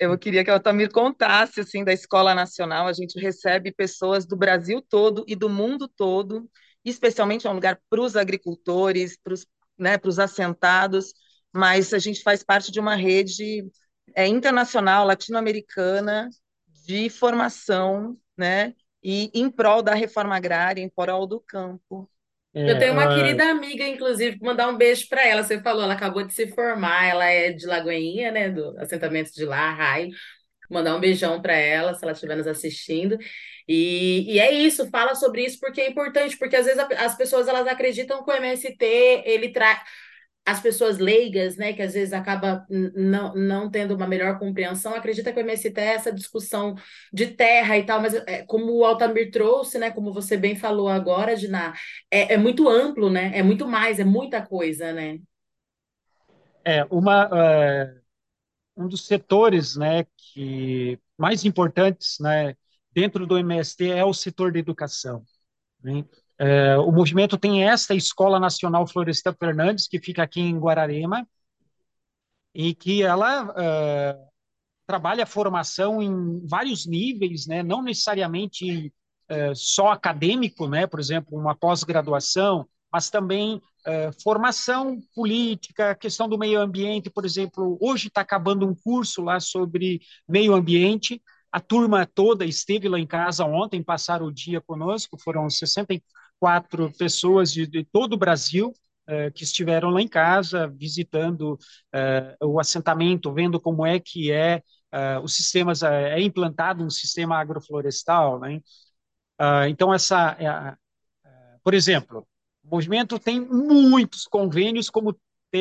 Eu 0.00 0.18
queria 0.18 0.42
que 0.42 0.50
a 0.50 0.54
Altamir 0.54 0.90
contasse, 0.90 1.60
assim, 1.60 1.84
da 1.84 1.92
Escola 1.92 2.34
Nacional, 2.34 2.86
a 2.86 2.92
gente 2.92 3.20
recebe 3.20 3.70
pessoas 3.70 4.26
do 4.26 4.34
Brasil 4.34 4.82
todo 4.88 5.24
e 5.28 5.36
do 5.36 5.48
mundo 5.48 5.88
todo, 5.88 6.48
especialmente 6.90 7.46
é 7.46 7.50
um 7.50 7.54
lugar 7.54 7.80
para 7.88 8.00
os 8.00 8.16
agricultores, 8.16 9.16
para 9.16 9.34
os 9.34 9.46
né, 9.78 9.96
assentados, 10.22 11.12
mas 11.52 11.92
a 11.92 11.98
gente 11.98 12.22
faz 12.22 12.42
parte 12.42 12.70
de 12.72 12.80
uma 12.80 12.94
rede 12.94 13.66
é, 14.14 14.26
internacional, 14.26 15.06
latino-americana, 15.06 16.28
de 16.86 17.08
formação, 17.08 18.16
né, 18.36 18.74
e 19.02 19.30
em 19.34 19.50
prol 19.50 19.82
da 19.82 19.94
reforma 19.94 20.36
agrária, 20.36 20.80
em 20.80 20.88
prol 20.88 21.26
do 21.26 21.40
campo. 21.40 22.08
É, 22.54 22.70
Eu 22.70 22.78
tenho 22.78 22.92
uma 22.92 23.08
querida 23.14 23.44
amiga, 23.50 23.86
inclusive, 23.86 24.38
mandar 24.42 24.68
um 24.68 24.76
beijo 24.76 25.08
para 25.08 25.26
ela. 25.26 25.42
Você 25.42 25.60
falou, 25.60 25.82
ela 25.82 25.94
acabou 25.94 26.22
de 26.22 26.34
se 26.34 26.48
formar, 26.48 27.06
ela 27.06 27.24
é 27.24 27.50
de 27.52 27.66
Lagoinha, 27.66 28.30
né, 28.30 28.50
do 28.50 28.78
assentamento 28.78 29.32
de 29.32 29.44
lá, 29.44 29.72
Rai. 29.72 30.10
Mandar 30.70 30.96
um 30.96 31.00
beijão 31.00 31.40
para 31.40 31.54
ela, 31.54 31.94
se 31.94 32.04
ela 32.04 32.12
estiver 32.12 32.36
nos 32.36 32.46
assistindo. 32.46 33.18
E, 33.68 34.34
e, 34.34 34.38
é 34.38 34.52
isso, 34.52 34.88
fala 34.90 35.14
sobre 35.14 35.44
isso 35.44 35.58
porque 35.60 35.80
é 35.80 35.90
importante, 35.90 36.36
porque 36.36 36.56
às 36.56 36.66
vezes 36.66 36.78
a, 36.78 36.86
as 37.04 37.16
pessoas 37.16 37.48
elas 37.48 37.66
acreditam 37.66 38.24
que 38.24 38.30
o 38.30 38.34
MST 38.34 38.84
ele 39.24 39.50
traz 39.50 39.80
as 40.44 40.60
pessoas 40.60 40.98
leigas, 40.98 41.56
né, 41.56 41.72
que 41.72 41.82
às 41.82 41.94
vezes 41.94 42.12
acaba 42.12 42.66
não, 42.68 43.32
não 43.34 43.70
tendo 43.70 43.94
uma 43.94 44.08
melhor 44.08 44.38
compreensão, 44.38 44.94
acredita 44.94 45.32
que 45.32 45.38
o 45.38 45.40
MST 45.40 45.78
é 45.78 45.94
essa 45.94 46.12
discussão 46.12 46.74
de 47.12 47.28
terra 47.28 47.78
e 47.78 47.86
tal, 47.86 48.00
mas 48.00 48.14
é, 48.14 48.44
como 48.44 48.72
o 48.72 48.84
Altamir 48.84 49.30
trouxe, 49.30 49.78
né, 49.78 49.90
como 49.92 50.12
você 50.12 50.36
bem 50.36 50.56
falou 50.56 50.88
agora, 50.88 51.36
Diná, 51.36 51.72
é, 52.10 52.34
é 52.34 52.36
muito 52.36 52.68
amplo, 52.68 53.08
né, 53.08 53.30
é 53.34 53.42
muito 53.42 53.68
mais, 53.68 54.00
é 54.00 54.04
muita 54.04 54.44
coisa, 54.44 54.92
né. 54.92 55.20
É, 56.64 56.84
uma, 56.90 57.26
uh, 57.26 58.00
um 58.76 58.88
dos 58.88 59.06
setores, 59.06 59.76
né, 59.76 60.04
que 60.16 60.98
mais 61.16 61.44
importantes, 61.44 62.18
né, 62.18 62.56
dentro 62.94 63.26
do 63.26 63.38
MST 63.38 63.90
é 63.90 64.04
o 64.04 64.12
setor 64.12 64.52
de 64.52 64.58
educação. 64.58 65.24
Né? 65.82 66.04
É, 66.38 66.76
o 66.78 66.90
movimento 66.90 67.38
tem 67.38 67.64
esta 67.64 67.94
Escola 67.94 68.40
Nacional 68.40 68.86
Florestan 68.86 69.34
Fernandes, 69.34 69.86
que 69.88 70.00
fica 70.00 70.22
aqui 70.22 70.40
em 70.40 70.58
Guararema, 70.58 71.26
e 72.54 72.74
que 72.74 73.02
ela 73.02 73.54
é, 73.56 74.18
trabalha 74.86 75.24
a 75.24 75.26
formação 75.26 76.02
em 76.02 76.46
vários 76.46 76.86
níveis, 76.86 77.46
né? 77.46 77.62
não 77.62 77.82
necessariamente 77.82 78.92
é, 79.28 79.54
só 79.54 79.88
acadêmico, 79.88 80.68
né? 80.68 80.86
por 80.86 81.00
exemplo, 81.00 81.38
uma 81.38 81.54
pós-graduação, 81.54 82.66
mas 82.92 83.08
também 83.08 83.60
é, 83.86 84.10
formação 84.22 84.98
política, 85.14 85.94
questão 85.94 86.28
do 86.28 86.38
meio 86.38 86.60
ambiente, 86.60 87.08
por 87.10 87.24
exemplo, 87.24 87.78
hoje 87.80 88.08
está 88.08 88.20
acabando 88.20 88.66
um 88.66 88.74
curso 88.74 89.22
lá 89.22 89.40
sobre 89.40 90.00
meio 90.28 90.54
ambiente, 90.54 91.22
a 91.52 91.60
turma 91.60 92.06
toda 92.06 92.46
esteve 92.46 92.88
lá 92.88 92.98
em 92.98 93.06
casa 93.06 93.44
ontem, 93.44 93.82
passaram 93.82 94.26
o 94.26 94.32
dia 94.32 94.60
conosco, 94.60 95.18
foram 95.22 95.50
64 95.50 96.90
pessoas 96.96 97.52
de, 97.52 97.66
de 97.66 97.84
todo 97.84 98.14
o 98.14 98.18
Brasil 98.18 98.72
uh, 99.06 99.30
que 99.34 99.44
estiveram 99.44 99.90
lá 99.90 100.00
em 100.00 100.08
casa, 100.08 100.66
visitando 100.66 101.52
uh, 101.54 102.46
o 102.46 102.58
assentamento, 102.58 103.32
vendo 103.34 103.60
como 103.60 103.84
é 103.84 104.00
que 104.00 104.32
é 104.32 104.62
uh, 104.94 105.22
os 105.22 105.36
sistemas, 105.36 105.82
é 105.82 106.18
implantado 106.20 106.82
um 106.82 106.90
sistema 106.90 107.38
agroflorestal, 107.38 108.40
né? 108.40 108.60
então, 109.68 109.92
essa, 109.92 110.36
por 111.64 111.74
exemplo, 111.74 112.24
o 112.62 112.68
movimento 112.76 113.18
tem 113.18 113.40
muitos 113.40 114.24
convênios, 114.24 114.88
como 114.88 115.18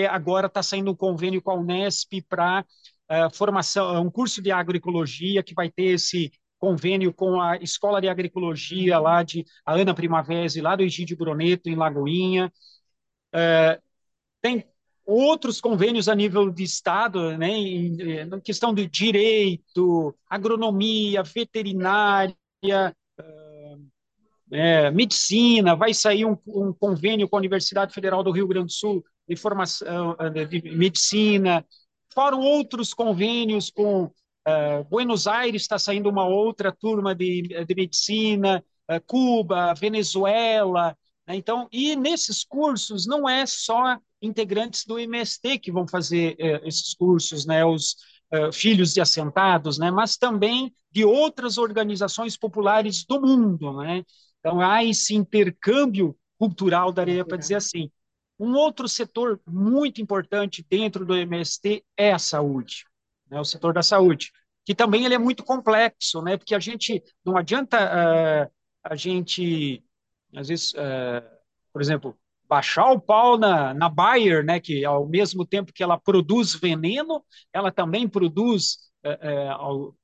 agora 0.07 0.45
está 0.45 0.62
saindo 0.62 0.91
um 0.91 0.95
convênio 0.95 1.41
com 1.41 1.50
a 1.50 1.55
Unesp 1.55 2.21
para 2.29 2.63
formação, 3.34 4.01
um 4.01 4.10
curso 4.10 4.41
de 4.41 4.51
agroecologia 4.51 5.44
que 5.44 5.53
vai 5.53 5.70
ter 5.70 5.94
esse 5.94 6.32
convênio 6.62 7.12
com 7.12 7.41
a 7.41 7.58
Escola 7.58 8.00
de 8.00 8.08
Agroecologia 8.08 9.00
lá 9.00 9.24
de 9.24 9.44
a 9.65 9.74
Ana 9.74 9.96
Primavera, 9.96 10.48
lá 10.62 10.75
do 10.75 10.84
Egídio 10.84 11.18
Broneto, 11.18 11.68
em 11.68 11.75
Lagoinha. 11.75 12.53
Uh, 13.34 13.82
tem 14.41 14.63
outros 15.03 15.60
convênios 15.60 16.08
a 16.08 16.13
nível 16.13 16.51
de 16.51 16.63
Estado, 16.63 17.36
né, 17.36 17.50
em, 17.50 18.22
em 18.22 18.39
questão 18.41 18.74
de 18.74 18.88
direito, 18.88 20.15
agronomia, 20.30 21.24
veterinária, 21.24 22.36
uh, 23.20 23.86
é, 24.51 24.91
medicina, 24.91 25.75
vai 25.75 25.94
sair 25.96 26.25
um, 26.25 26.38
um, 26.46 26.72
convênio 26.74 27.27
com 27.27 27.38
a 27.38 27.39
Universidade 27.39 27.94
Federal 27.94 28.24
do 28.24 28.32
Rio 28.32 28.48
Grande 28.48 28.68
do 28.68 28.72
Sul 28.72 29.03
de 29.27 29.36
formação 29.36 30.15
de 30.34 30.62
medicina, 30.75 31.65
Foram 32.13 32.41
outros 32.41 32.94
convênios 32.94 33.70
com 33.70 34.03
uh, 34.06 34.84
Buenos 34.89 35.27
Aires, 35.27 35.62
está 35.62 35.80
saindo 35.80 36.10
uma 36.10 36.25
outra 36.25 36.72
turma 36.72 37.15
de, 37.15 37.44
de 37.65 37.75
medicina, 37.75 38.63
uh, 38.89 39.01
Cuba, 39.06 39.74
Venezuela. 39.74 40.98
Né? 41.27 41.36
Então, 41.36 41.68
e 41.72 41.96
nesses 41.96 42.44
cursos 42.44 43.06
não 43.06 43.30
é 43.30 43.46
só 43.46 43.98
integrantes 44.22 44.86
do 44.86 45.00
MST 45.00 45.60
que 45.60 45.72
vão 45.72 45.88
fazer 45.88 46.34
uh, 46.34 46.68
esses 46.68 46.94
cursos, 46.94 47.46
né? 47.46 47.65
Os 47.65 47.96
filhos 48.53 48.94
de 48.94 49.01
assentados, 49.01 49.77
né? 49.77 49.91
Mas 49.91 50.15
também 50.15 50.74
de 50.89 51.03
outras 51.03 51.58
organizações 51.58 52.38
populares 52.38 53.03
do 53.03 53.20
mundo, 53.20 53.82
né? 53.82 54.06
Então 54.39 54.62
há 54.62 54.86
esse 54.86 55.13
intercâmbio 55.13 56.15
cultural, 56.39 56.94
daria 56.94 57.25
para 57.25 57.36
dizer 57.36 57.56
assim. 57.56 57.91
Um 58.41 58.55
outro 58.55 58.89
setor 58.89 59.39
muito 59.45 60.01
importante 60.01 60.65
dentro 60.67 61.05
do 61.05 61.15
MST 61.15 61.86
é 61.95 62.12
a 62.12 62.17
saúde, 62.17 62.88
né, 63.29 63.39
o 63.39 63.45
setor 63.45 63.71
da 63.71 63.83
saúde, 63.83 64.31
que 64.65 64.74
também 64.74 65.05
ele 65.05 65.13
é 65.13 65.19
muito 65.19 65.43
complexo, 65.43 66.24
né, 66.24 66.38
porque 66.38 66.55
a 66.55 66.60
gente 66.60 67.03
não 67.24 67.38
adianta 67.38 67.77
uh, 67.77 68.51
a 68.83 68.95
gente, 68.95 69.83
às 70.36 70.48
vezes, 70.48 70.74
uh, 70.74 71.21
por 71.71 71.83
exemplo, 71.83 72.17
baixar 72.50 72.91
o 72.91 73.00
pau 73.00 73.38
na, 73.38 73.75
na 73.75 73.88
Bayer, 73.88 74.43
né, 74.43 74.60
que 74.60 74.83
ao 74.83 75.07
mesmo 75.07 75.45
tempo 75.45 75.71
que 75.71 75.83
ela 75.83 76.00
produz 76.00 76.55
veneno, 76.55 77.24
ela 77.53 77.71
também 77.71 78.10
produz 78.10 78.77
uh, 79.05 79.95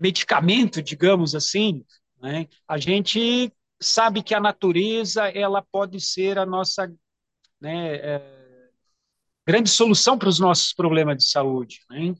medicamento, 0.00 0.82
digamos 0.82 1.36
assim. 1.36 1.84
Né? 2.20 2.48
A 2.66 2.76
gente 2.76 3.52
sabe 3.80 4.20
que 4.20 4.34
a 4.34 4.40
natureza 4.40 5.28
ela 5.28 5.62
pode 5.62 6.00
ser 6.00 6.38
a 6.38 6.44
nossa 6.44 6.92
né, 7.66 7.96
é, 7.96 8.22
grande 9.44 9.68
solução 9.68 10.16
para 10.16 10.28
os 10.28 10.38
nossos 10.38 10.72
problemas 10.72 11.16
de 11.16 11.24
saúde. 11.24 11.80
Né? 11.90 12.14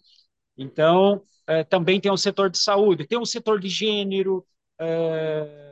Então, 0.59 1.23
é, 1.47 1.62
também 1.62 2.00
tem 2.00 2.11
o 2.11 2.17
setor 2.17 2.50
de 2.50 2.59
saúde, 2.59 3.07
tem 3.07 3.19
o 3.19 3.25
setor 3.25 3.61
de 3.61 3.69
gênero, 3.69 4.45
é, 4.81 5.67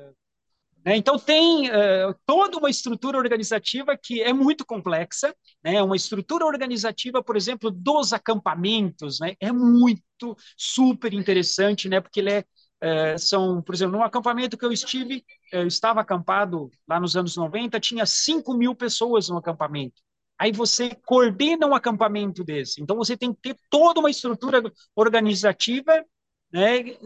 né? 0.85 0.97
Então, 0.99 1.19
tem 1.19 1.71
uh, 1.71 2.15
toda 2.27 2.59
uma 2.59 2.69
estrutura 2.69 3.17
organizativa 3.17 3.97
que 3.97 4.21
é 4.21 4.35
muito 4.35 4.67
complexa, 4.67 5.35
né? 5.65 5.83
uma 5.83 5.97
estrutura 5.97 6.45
organizativa, 6.45 7.23
por 7.23 7.37
exemplo, 7.37 7.71
dos 7.71 8.13
acampamentos, 8.13 9.19
né? 9.19 9.35
é 9.41 9.51
muito, 9.51 10.37
super 10.57 11.15
interessante, 11.15 11.89
né? 11.89 12.03
porque 12.03 12.21
ele 12.21 12.33
é, 12.33 12.45
uh, 12.85 13.19
são, 13.19 13.63
por 13.63 13.75
exemplo, 13.75 13.97
num 13.97 14.05
acampamento 14.05 14.59
que 14.59 14.65
eu 14.65 14.73
estive, 14.73 15.25
eu 15.51 15.67
estava 15.67 16.01
acampado 16.01 16.71
lá 16.87 17.01
nos 17.01 17.17
anos 17.17 17.37
90, 17.37 17.81
tinha 17.81 18.05
5 18.05 18.55
mil 18.55 18.75
pessoas 18.75 19.29
no 19.29 19.39
acampamento. 19.39 20.03
Aí 20.39 20.53
você 20.53 20.91
coordena 21.07 21.67
um 21.67 21.75
acampamento 21.75 22.45
desse. 22.45 22.83
Então, 22.83 22.97
você 22.97 23.17
tem 23.17 23.33
que 23.33 23.41
ter 23.41 23.57
toda 23.71 24.01
uma 24.01 24.11
estrutura 24.11 24.63
organizativa 24.95 26.05
né, 26.53 26.97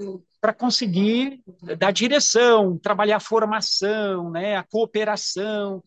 para 0.40 0.52
conseguir 0.52 1.42
dar 1.78 1.90
direção, 1.90 2.78
trabalhar 2.78 3.16
a 3.16 3.20
formação, 3.20 4.30
né, 4.30 4.56
a 4.56 4.62
cooperação. 4.62 5.82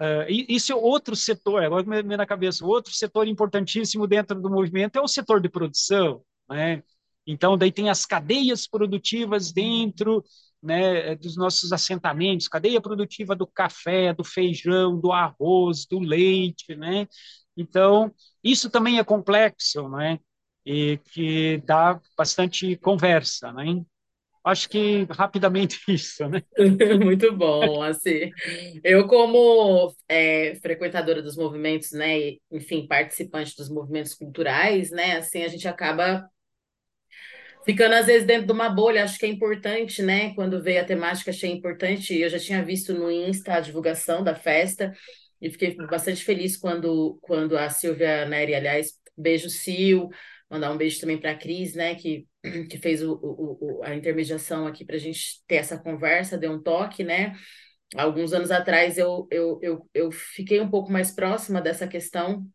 Uh, 0.00 0.30
isso 0.48 0.72
é 0.72 0.76
outro 0.76 1.16
setor, 1.16 1.64
agora 1.64 1.84
me 1.84 2.16
na 2.16 2.26
cabeça, 2.26 2.64
outro 2.64 2.92
setor 2.92 3.26
importantíssimo 3.26 4.06
dentro 4.06 4.40
do 4.40 4.48
movimento 4.48 4.96
é 4.96 5.00
o 5.00 5.08
setor 5.08 5.40
de 5.40 5.48
produção. 5.48 6.22
Né? 6.48 6.82
Então, 7.28 7.56
daí 7.56 7.70
tem 7.70 7.90
as 7.90 8.04
cadeias 8.06 8.66
produtivas 8.66 9.52
dentro 9.52 10.24
né, 10.62 11.14
dos 11.14 11.36
nossos 11.36 11.72
assentamentos, 11.72 12.48
cadeia 12.48 12.80
produtiva 12.80 13.36
do 13.36 13.46
café, 13.46 14.12
do 14.12 14.24
feijão, 14.24 14.98
do 14.98 15.12
arroz, 15.12 15.86
do 15.86 16.00
leite. 16.00 16.74
Né? 16.74 17.06
Então, 17.56 18.12
isso 18.42 18.70
também 18.70 18.98
é 18.98 19.04
complexo, 19.04 19.88
né? 19.88 20.18
e 20.68 20.98
que 21.12 21.62
dá 21.64 21.98
bastante 22.14 22.76
conversa, 22.76 23.50
né? 23.52 23.82
Acho 24.44 24.68
que 24.68 25.06
rapidamente 25.10 25.80
isso, 25.88 26.28
né? 26.28 26.42
Muito 27.02 27.34
bom, 27.34 27.82
assim. 27.82 28.30
Eu 28.84 29.06
como 29.06 29.90
é, 30.06 30.56
frequentadora 30.56 31.22
dos 31.22 31.38
movimentos, 31.38 31.92
né, 31.92 32.36
enfim, 32.52 32.86
participante 32.86 33.56
dos 33.56 33.70
movimentos 33.70 34.14
culturais, 34.14 34.90
né, 34.90 35.16
assim, 35.16 35.42
a 35.42 35.48
gente 35.48 35.66
acaba 35.66 36.28
ficando 37.64 37.94
às 37.94 38.06
vezes 38.06 38.26
dentro 38.26 38.46
de 38.46 38.52
uma 38.52 38.68
bolha, 38.68 39.04
acho 39.04 39.18
que 39.18 39.26
é 39.26 39.28
importante, 39.28 40.02
né? 40.02 40.34
Quando 40.34 40.62
veio 40.62 40.80
a 40.80 40.84
temática, 40.84 41.30
achei 41.30 41.50
importante. 41.50 42.16
Eu 42.18 42.28
já 42.28 42.38
tinha 42.38 42.64
visto 42.64 42.94
no 42.94 43.10
Insta 43.10 43.54
a 43.54 43.60
divulgação 43.60 44.22
da 44.22 44.34
festa 44.34 44.92
e 45.40 45.50
fiquei 45.50 45.74
bastante 45.76 46.24
feliz 46.24 46.56
quando, 46.56 47.18
quando 47.22 47.56
a 47.56 47.68
Silvia 47.70 48.26
Neri, 48.26 48.54
aliás, 48.54 48.92
beijo 49.16 49.48
Sil, 49.50 50.10
Mandar 50.50 50.72
um 50.72 50.78
beijo 50.78 50.98
também 50.98 51.18
para 51.18 51.32
a 51.32 51.36
Cris, 51.36 51.74
né, 51.74 51.94
que, 51.94 52.26
que 52.70 52.78
fez 52.78 53.02
o, 53.02 53.12
o, 53.12 53.58
o 53.60 53.82
a 53.84 53.94
intermediação 53.94 54.66
aqui 54.66 54.84
para 54.84 54.96
a 54.96 54.98
gente 54.98 55.44
ter 55.46 55.56
essa 55.56 55.76
conversa, 55.76 56.38
deu 56.38 56.52
um 56.52 56.62
toque, 56.62 57.04
né? 57.04 57.34
Alguns 57.94 58.32
anos 58.32 58.50
atrás 58.50 58.96
eu, 58.98 59.26
eu, 59.30 59.58
eu, 59.62 59.90
eu 59.94 60.10
fiquei 60.10 60.60
um 60.60 60.70
pouco 60.70 60.90
mais 60.90 61.10
próxima 61.10 61.60
dessa 61.60 61.86
questão, 61.86 62.46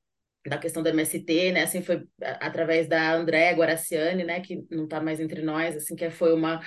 da 0.46 0.58
questão 0.58 0.84
da 0.84 0.90
MST, 0.90 1.52
né? 1.52 1.64
Assim, 1.64 1.82
foi 1.82 2.04
através 2.22 2.88
da 2.88 3.14
André 3.14 3.54
Guaraciani, 3.54 4.24
né, 4.24 4.42
que 4.42 4.66
não 4.70 4.86
está 4.86 5.00
mais 5.02 5.20
entre 5.20 5.42
nós, 5.42 5.76
assim, 5.76 5.96
que 5.96 6.10
foi 6.10 6.34
uma, 6.34 6.60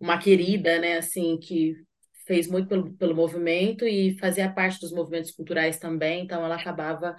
uma 0.00 0.18
querida, 0.18 0.78
né, 0.78 0.98
assim, 0.98 1.38
que 1.38 1.74
fez 2.26 2.46
muito 2.48 2.68
pelo, 2.68 2.92
pelo 2.94 3.14
movimento 3.14 3.86
e 3.86 4.18
fazia 4.18 4.50
parte 4.52 4.80
dos 4.80 4.92
movimentos 4.92 5.30
culturais 5.32 5.78
também, 5.78 6.24
então 6.24 6.44
ela 6.44 6.56
acabava, 6.56 7.16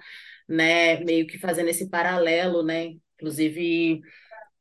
né, 0.48 1.00
meio 1.04 1.26
que 1.26 1.38
fazendo 1.38 1.68
esse 1.68 1.88
paralelo, 1.90 2.62
né, 2.62 2.94
Inclusive, 3.20 4.00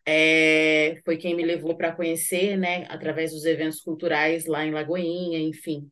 é, 0.05 1.01
foi 1.05 1.17
quem 1.17 1.35
me 1.35 1.43
levou 1.45 1.77
para 1.77 1.93
conhecer, 1.93 2.57
né, 2.57 2.85
através 2.89 3.31
dos 3.31 3.45
eventos 3.45 3.81
culturais 3.81 4.45
lá 4.45 4.65
em 4.65 4.71
Lagoinha, 4.71 5.39
enfim, 5.39 5.89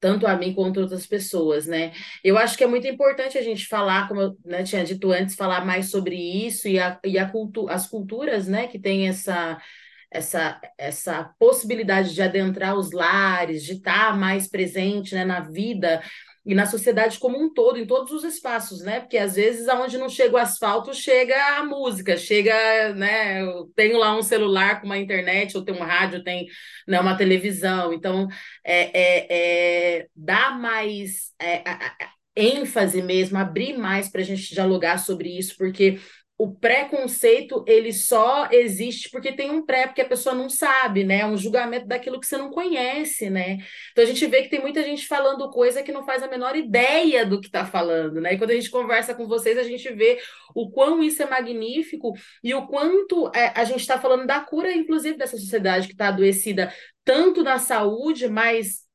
tanto 0.00 0.26
a 0.26 0.36
mim 0.36 0.54
quanto 0.54 0.80
outras 0.80 1.06
pessoas, 1.06 1.66
né? 1.66 1.92
Eu 2.24 2.38
acho 2.38 2.56
que 2.56 2.64
é 2.64 2.66
muito 2.66 2.86
importante 2.86 3.36
a 3.38 3.42
gente 3.42 3.66
falar, 3.66 4.08
como 4.08 4.20
eu 4.20 4.38
né, 4.44 4.62
tinha 4.62 4.84
dito 4.84 5.12
antes, 5.12 5.34
falar 5.34 5.64
mais 5.64 5.90
sobre 5.90 6.16
isso 6.16 6.66
e, 6.68 6.78
a, 6.78 6.98
e 7.04 7.18
a 7.18 7.28
cultu 7.28 7.68
as 7.68 7.86
culturas, 7.86 8.48
né, 8.48 8.66
que 8.66 8.78
tem 8.78 9.08
essa 9.08 9.60
essa, 10.12 10.60
essa 10.76 11.24
possibilidade 11.38 12.12
de 12.12 12.20
adentrar 12.20 12.74
os 12.76 12.90
lares, 12.90 13.62
de 13.62 13.74
estar 13.74 14.18
mais 14.18 14.48
presente 14.48 15.14
né, 15.14 15.24
na 15.24 15.40
vida 15.40 16.02
e 16.50 16.54
na 16.54 16.66
sociedade 16.66 17.20
como 17.20 17.40
um 17.40 17.48
todo, 17.48 17.78
em 17.78 17.86
todos 17.86 18.10
os 18.10 18.24
espaços, 18.24 18.82
né? 18.82 18.98
Porque 18.98 19.16
às 19.16 19.36
vezes 19.36 19.68
aonde 19.68 19.96
não 19.96 20.08
chega 20.08 20.34
o 20.34 20.36
asfalto, 20.36 20.92
chega 20.92 21.36
a 21.58 21.64
música, 21.64 22.16
chega, 22.16 22.92
né? 22.94 23.40
Eu 23.40 23.70
tenho 23.76 23.96
lá 23.96 24.18
um 24.18 24.22
celular 24.22 24.80
com 24.80 24.86
uma 24.86 24.98
internet, 24.98 25.56
ou 25.56 25.64
tenho 25.64 25.78
um 25.78 25.84
rádio, 25.84 26.24
tem 26.24 26.48
né, 26.88 26.98
uma 26.98 27.16
televisão. 27.16 27.92
Então, 27.92 28.26
é, 28.64 28.90
é, 28.98 29.98
é 30.00 30.06
dá 30.16 30.50
mais 30.50 31.32
é, 31.40 31.62
ênfase 32.34 33.00
mesmo, 33.00 33.38
abrir 33.38 33.78
mais 33.78 34.08
para 34.10 34.20
a 34.20 34.24
gente 34.24 34.52
dialogar 34.52 34.98
sobre 34.98 35.28
isso, 35.38 35.54
porque 35.56 36.00
o 36.40 36.50
preconceito 36.50 37.62
ele 37.66 37.92
só 37.92 38.48
existe 38.50 39.10
porque 39.10 39.30
tem 39.30 39.50
um 39.50 39.60
pré, 39.62 39.86
porque 39.86 40.00
a 40.00 40.08
pessoa 40.08 40.34
não 40.34 40.48
sabe, 40.48 41.04
né? 41.04 41.20
É 41.20 41.26
um 41.26 41.36
julgamento 41.36 41.86
daquilo 41.86 42.18
que 42.18 42.26
você 42.26 42.38
não 42.38 42.48
conhece, 42.48 43.28
né? 43.28 43.58
Então 43.92 44.02
a 44.02 44.06
gente 44.06 44.26
vê 44.26 44.40
que 44.40 44.48
tem 44.48 44.58
muita 44.58 44.82
gente 44.82 45.06
falando 45.06 45.50
coisa 45.50 45.82
que 45.82 45.92
não 45.92 46.02
faz 46.02 46.22
a 46.22 46.28
menor 46.28 46.56
ideia 46.56 47.26
do 47.26 47.42
que 47.42 47.48
está 47.48 47.66
falando, 47.66 48.22
né? 48.22 48.32
E 48.32 48.38
quando 48.38 48.52
a 48.52 48.54
gente 48.54 48.70
conversa 48.70 49.14
com 49.14 49.28
vocês, 49.28 49.58
a 49.58 49.62
gente 49.62 49.92
vê 49.92 50.18
o 50.54 50.70
quão 50.70 51.02
isso 51.02 51.22
é 51.22 51.28
magnífico 51.28 52.14
e 52.42 52.54
o 52.54 52.66
quanto 52.66 53.30
é, 53.34 53.52
a 53.54 53.64
gente 53.64 53.80
está 53.80 53.98
falando 53.98 54.26
da 54.26 54.40
cura, 54.40 54.72
inclusive, 54.72 55.18
dessa 55.18 55.36
sociedade 55.36 55.88
que 55.88 55.92
está 55.92 56.08
adoecida, 56.08 56.72
tanto 57.04 57.42
na 57.42 57.58
saúde, 57.58 58.28
mas 58.28 58.88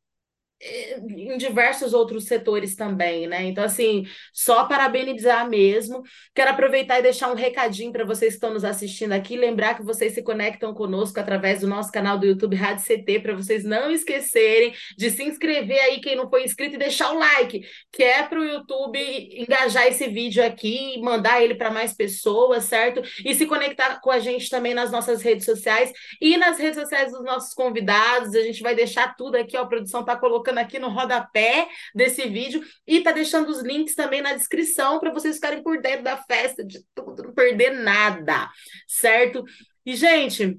em 1.09 1.37
diversos 1.37 1.93
outros 1.93 2.25
setores 2.25 2.75
também, 2.75 3.27
né? 3.27 3.43
Então, 3.43 3.63
assim, 3.63 4.05
só 4.33 4.65
parabenizar 4.65 5.47
mesmo. 5.47 6.01
Quero 6.33 6.51
aproveitar 6.51 6.99
e 6.99 7.03
deixar 7.03 7.31
um 7.31 7.35
recadinho 7.35 7.91
para 7.91 8.03
vocês 8.03 8.33
que 8.33 8.37
estão 8.37 8.53
nos 8.53 8.65
assistindo 8.65 9.11
aqui, 9.11 9.37
lembrar 9.37 9.75
que 9.75 9.83
vocês 9.83 10.13
se 10.13 10.23
conectam 10.23 10.73
conosco 10.73 11.19
através 11.19 11.61
do 11.61 11.67
nosso 11.67 11.91
canal 11.91 12.17
do 12.17 12.25
YouTube 12.25 12.55
Rádio 12.55 12.83
CT, 12.83 13.19
para 13.19 13.35
vocês 13.35 13.63
não 13.63 13.91
esquecerem 13.91 14.73
de 14.97 15.09
se 15.11 15.23
inscrever 15.23 15.79
aí, 15.79 15.99
quem 15.99 16.15
não 16.15 16.29
foi 16.29 16.43
inscrito, 16.43 16.75
e 16.75 16.79
deixar 16.79 17.11
o 17.11 17.19
like, 17.19 17.65
que 17.91 18.03
é 18.03 18.23
para 18.23 18.39
o 18.39 18.43
YouTube 18.43 18.99
engajar 19.37 19.87
esse 19.87 20.07
vídeo 20.07 20.43
aqui 20.43 20.95
e 20.95 21.01
mandar 21.01 21.43
ele 21.43 21.55
para 21.55 21.69
mais 21.69 21.93
pessoas, 21.93 22.63
certo? 22.63 23.01
E 23.23 23.35
se 23.35 23.45
conectar 23.45 23.99
com 24.01 24.09
a 24.09 24.19
gente 24.19 24.49
também 24.49 24.73
nas 24.73 24.91
nossas 24.91 25.21
redes 25.21 25.45
sociais 25.45 25.91
e 26.19 26.37
nas 26.37 26.57
redes 26.57 26.79
sociais 26.79 27.11
dos 27.11 27.23
nossos 27.23 27.53
convidados. 27.53 28.33
A 28.33 28.41
gente 28.41 28.63
vai 28.63 28.73
deixar 28.73 29.15
tudo 29.15 29.35
aqui, 29.35 29.55
ó, 29.57 29.61
a 29.61 29.67
produção 29.67 30.01
está 30.01 30.15
colocando 30.15 30.54
colocando 30.55 30.57
aqui 30.59 30.79
no 30.79 30.89
rodapé 30.89 31.67
desse 31.93 32.27
vídeo 32.27 32.63
e 32.87 33.01
tá 33.01 33.11
deixando 33.11 33.49
os 33.49 33.61
links 33.61 33.95
também 33.95 34.21
na 34.21 34.33
descrição 34.33 34.99
para 34.99 35.11
vocês 35.11 35.35
ficarem 35.35 35.61
por 35.61 35.81
dentro 35.81 36.03
da 36.03 36.17
festa, 36.17 36.63
de 36.63 36.79
tudo, 36.93 37.23
não 37.23 37.33
perder 37.33 37.71
nada, 37.71 38.49
certo? 38.87 39.43
E, 39.85 39.95
gente, 39.95 40.57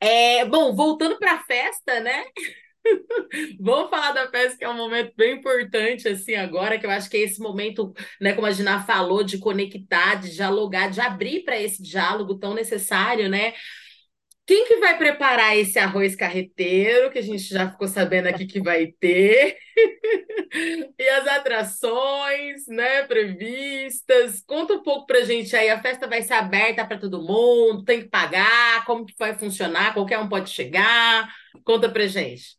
é, 0.00 0.44
bom, 0.46 0.74
voltando 0.74 1.18
para 1.18 1.34
a 1.34 1.44
festa, 1.44 2.00
né? 2.00 2.24
Vamos 3.60 3.90
falar 3.90 4.12
da 4.12 4.30
festa, 4.30 4.56
que 4.58 4.64
é 4.64 4.68
um 4.68 4.76
momento 4.76 5.12
bem 5.16 5.36
importante, 5.36 6.08
assim, 6.08 6.34
agora, 6.34 6.78
que 6.78 6.86
eu 6.86 6.90
acho 6.90 7.10
que 7.10 7.16
é 7.16 7.20
esse 7.20 7.40
momento, 7.40 7.92
né, 8.20 8.32
como 8.32 8.46
a 8.46 8.50
Gina 8.50 8.82
falou, 8.84 9.22
de 9.22 9.38
conectar, 9.38 10.16
de 10.16 10.34
dialogar, 10.34 10.88
de 10.88 11.00
abrir 11.00 11.44
para 11.44 11.60
esse 11.60 11.82
diálogo 11.82 12.38
tão 12.38 12.54
necessário, 12.54 13.28
né? 13.28 13.52
Quem 14.48 14.66
que 14.66 14.76
vai 14.76 14.96
preparar 14.96 15.58
esse 15.58 15.78
arroz 15.78 16.16
carreteiro, 16.16 17.10
que 17.10 17.18
a 17.18 17.22
gente 17.22 17.42
já 17.42 17.70
ficou 17.70 17.86
sabendo 17.86 18.28
aqui 18.28 18.46
que 18.46 18.62
vai 18.62 18.86
ter? 18.86 19.58
e 20.98 21.08
as 21.10 21.26
atrações, 21.26 22.66
né, 22.66 23.02
previstas? 23.02 24.42
Conta 24.46 24.72
um 24.72 24.82
pouco 24.82 25.04
pra 25.04 25.20
gente 25.20 25.54
aí, 25.54 25.68
a 25.68 25.82
festa 25.82 26.08
vai 26.08 26.22
ser 26.22 26.32
aberta 26.32 26.86
para 26.86 26.96
todo 26.96 27.22
mundo, 27.22 27.84
tem 27.84 28.00
que 28.00 28.08
pagar, 28.08 28.86
como 28.86 29.04
que 29.04 29.12
vai 29.18 29.38
funcionar, 29.38 29.92
qualquer 29.92 30.18
um 30.18 30.30
pode 30.30 30.48
chegar? 30.48 31.30
Conta 31.62 31.86
pra 31.90 32.06
gente. 32.06 32.56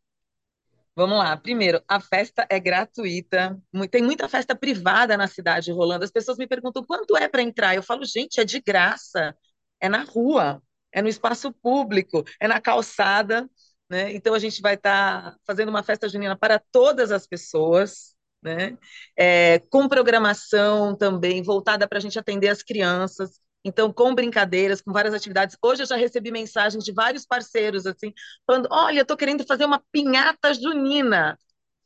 Vamos 0.96 1.18
lá. 1.18 1.36
Primeiro, 1.38 1.82
a 1.88 2.00
festa 2.00 2.46
é 2.52 2.60
gratuita. 2.60 3.60
Tem 3.90 4.04
muita 4.04 4.30
festa 4.30 4.56
privada 4.56 5.18
na 5.18 5.26
cidade 5.26 5.72
rolando. 5.72 6.06
As 6.06 6.12
pessoas 6.12 6.38
me 6.38 6.46
perguntam 6.46 6.84
quanto 6.86 7.18
é 7.18 7.28
para 7.28 7.42
entrar. 7.42 7.74
Eu 7.74 7.82
falo, 7.82 8.06
gente, 8.06 8.40
é 8.40 8.46
de 8.46 8.62
graça. 8.62 9.36
É 9.80 9.90
na 9.90 10.04
rua 10.04 10.62
é 10.92 11.02
no 11.02 11.08
espaço 11.10 11.52
público, 11.54 12.24
é 12.40 12.48
na 12.48 12.62
calçada, 12.62 13.50
né? 13.90 14.14
Então 14.14 14.34
a 14.34 14.40
gente 14.40 14.62
vai 14.62 14.76
estar 14.76 15.32
tá 15.32 15.38
fazendo 15.46 15.70
uma 15.70 15.84
festa 15.84 16.08
junina 16.08 16.38
para 16.38 16.62
todas 16.72 17.12
as 17.12 17.28
pessoas, 17.28 18.16
né? 18.42 18.78
É, 19.18 19.60
com 19.70 19.88
programação 19.88 20.96
também 20.96 21.42
voltada 21.42 21.88
para 21.88 21.98
a 21.98 22.02
gente 22.02 22.20
atender 22.20 22.50
as 22.50 22.64
crianças. 22.64 23.40
Então, 23.64 23.92
com 23.92 24.16
brincadeiras, 24.16 24.82
com 24.82 24.94
várias 24.94 25.14
atividades. 25.14 25.58
Hoje 25.62 25.84
eu 25.84 25.88
já 25.88 25.96
recebi 25.98 26.32
mensagens 26.32 26.84
de 26.84 26.94
vários 26.94 27.26
parceiros, 27.26 27.86
assim, 27.86 28.14
falando: 28.48 28.68
olha, 28.72 29.00
eu 29.00 29.02
estou 29.02 29.18
querendo 29.18 29.46
fazer 29.46 29.66
uma 29.66 29.84
pinhata 29.92 30.54
junina. 30.54 31.38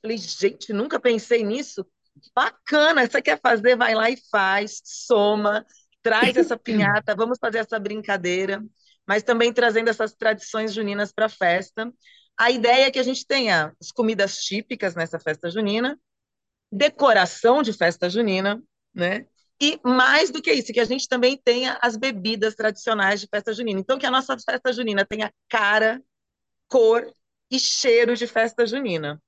Falei, 0.01 0.17
gente, 0.17 0.71
nunca 0.73 0.99
pensei 0.99 1.43
nisso. 1.43 1.85
Bacana, 2.35 3.07
você 3.07 3.21
quer 3.21 3.39
fazer, 3.41 3.75
vai 3.75 3.95
lá 3.95 4.09
e 4.09 4.17
faz, 4.29 4.81
soma, 4.83 5.65
traz 6.03 6.35
essa 6.37 6.57
pinhata, 6.57 7.15
vamos 7.15 7.39
fazer 7.39 7.59
essa 7.59 7.79
brincadeira, 7.79 8.63
mas 9.07 9.23
também 9.23 9.53
trazendo 9.53 9.89
essas 9.89 10.13
tradições 10.13 10.73
juninas 10.73 11.11
para 11.11 11.25
a 11.25 11.29
festa. 11.29 11.91
A 12.37 12.49
ideia 12.51 12.87
é 12.87 12.91
que 12.91 12.99
a 12.99 13.03
gente 13.03 13.25
tenha 13.25 13.73
as 13.79 13.91
comidas 13.91 14.37
típicas 14.37 14.95
nessa 14.95 15.19
festa 15.19 15.49
junina, 15.49 15.99
decoração 16.71 17.61
de 17.61 17.73
festa 17.73 18.09
junina, 18.09 18.61
né? 18.93 19.25
E 19.61 19.79
mais 19.83 20.31
do 20.31 20.41
que 20.41 20.51
isso, 20.51 20.73
que 20.73 20.79
a 20.79 20.85
gente 20.85 21.07
também 21.07 21.37
tenha 21.37 21.77
as 21.81 21.95
bebidas 21.95 22.55
tradicionais 22.55 23.21
de 23.21 23.27
festa 23.27 23.53
junina. 23.53 23.79
Então, 23.79 23.97
que 23.99 24.05
a 24.05 24.11
nossa 24.11 24.37
festa 24.37 24.73
junina 24.73 25.05
tenha 25.05 25.31
cara, 25.47 26.01
cor 26.67 27.05
e 27.51 27.59
cheiro 27.59 28.15
de 28.15 28.27
festa 28.27 28.65
junina. 28.65 29.21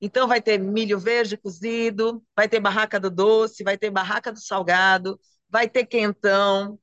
Então, 0.00 0.28
vai 0.28 0.40
ter 0.42 0.58
milho 0.58 0.98
verde 0.98 1.36
cozido, 1.36 2.22
vai 2.36 2.48
ter 2.48 2.60
barraca 2.60 3.00
do 3.00 3.10
doce, 3.10 3.64
vai 3.64 3.78
ter 3.78 3.90
barraca 3.90 4.32
do 4.32 4.40
salgado, 4.40 5.20
vai 5.48 5.68
ter 5.68 5.86
quentão, 5.86 6.78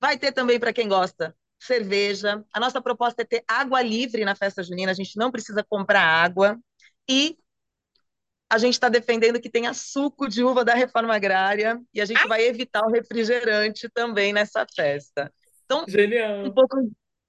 vai 0.00 0.18
ter 0.18 0.32
também, 0.32 0.60
para 0.60 0.72
quem 0.72 0.88
gosta, 0.88 1.36
cerveja. 1.60 2.44
A 2.52 2.60
nossa 2.60 2.80
proposta 2.80 3.22
é 3.22 3.24
ter 3.24 3.44
água 3.46 3.82
livre 3.82 4.24
na 4.24 4.34
festa 4.34 4.62
junina, 4.62 4.90
a 4.90 4.94
gente 4.94 5.16
não 5.16 5.30
precisa 5.30 5.62
comprar 5.62 6.02
água. 6.02 6.58
E 7.08 7.36
a 8.50 8.58
gente 8.58 8.74
está 8.74 8.88
defendendo 8.88 9.40
que 9.40 9.48
tenha 9.48 9.72
suco 9.72 10.28
de 10.28 10.42
uva 10.42 10.64
da 10.64 10.74
reforma 10.74 11.14
agrária 11.14 11.80
e 11.94 12.00
a 12.00 12.04
gente 12.04 12.26
vai 12.26 12.42
evitar 12.42 12.84
o 12.84 12.90
refrigerante 12.90 13.88
também 13.88 14.32
nessa 14.32 14.66
festa. 14.74 15.32
Então, 15.64 15.84
Genial. 15.86 16.46
um 16.46 16.52
pouco 16.52 16.76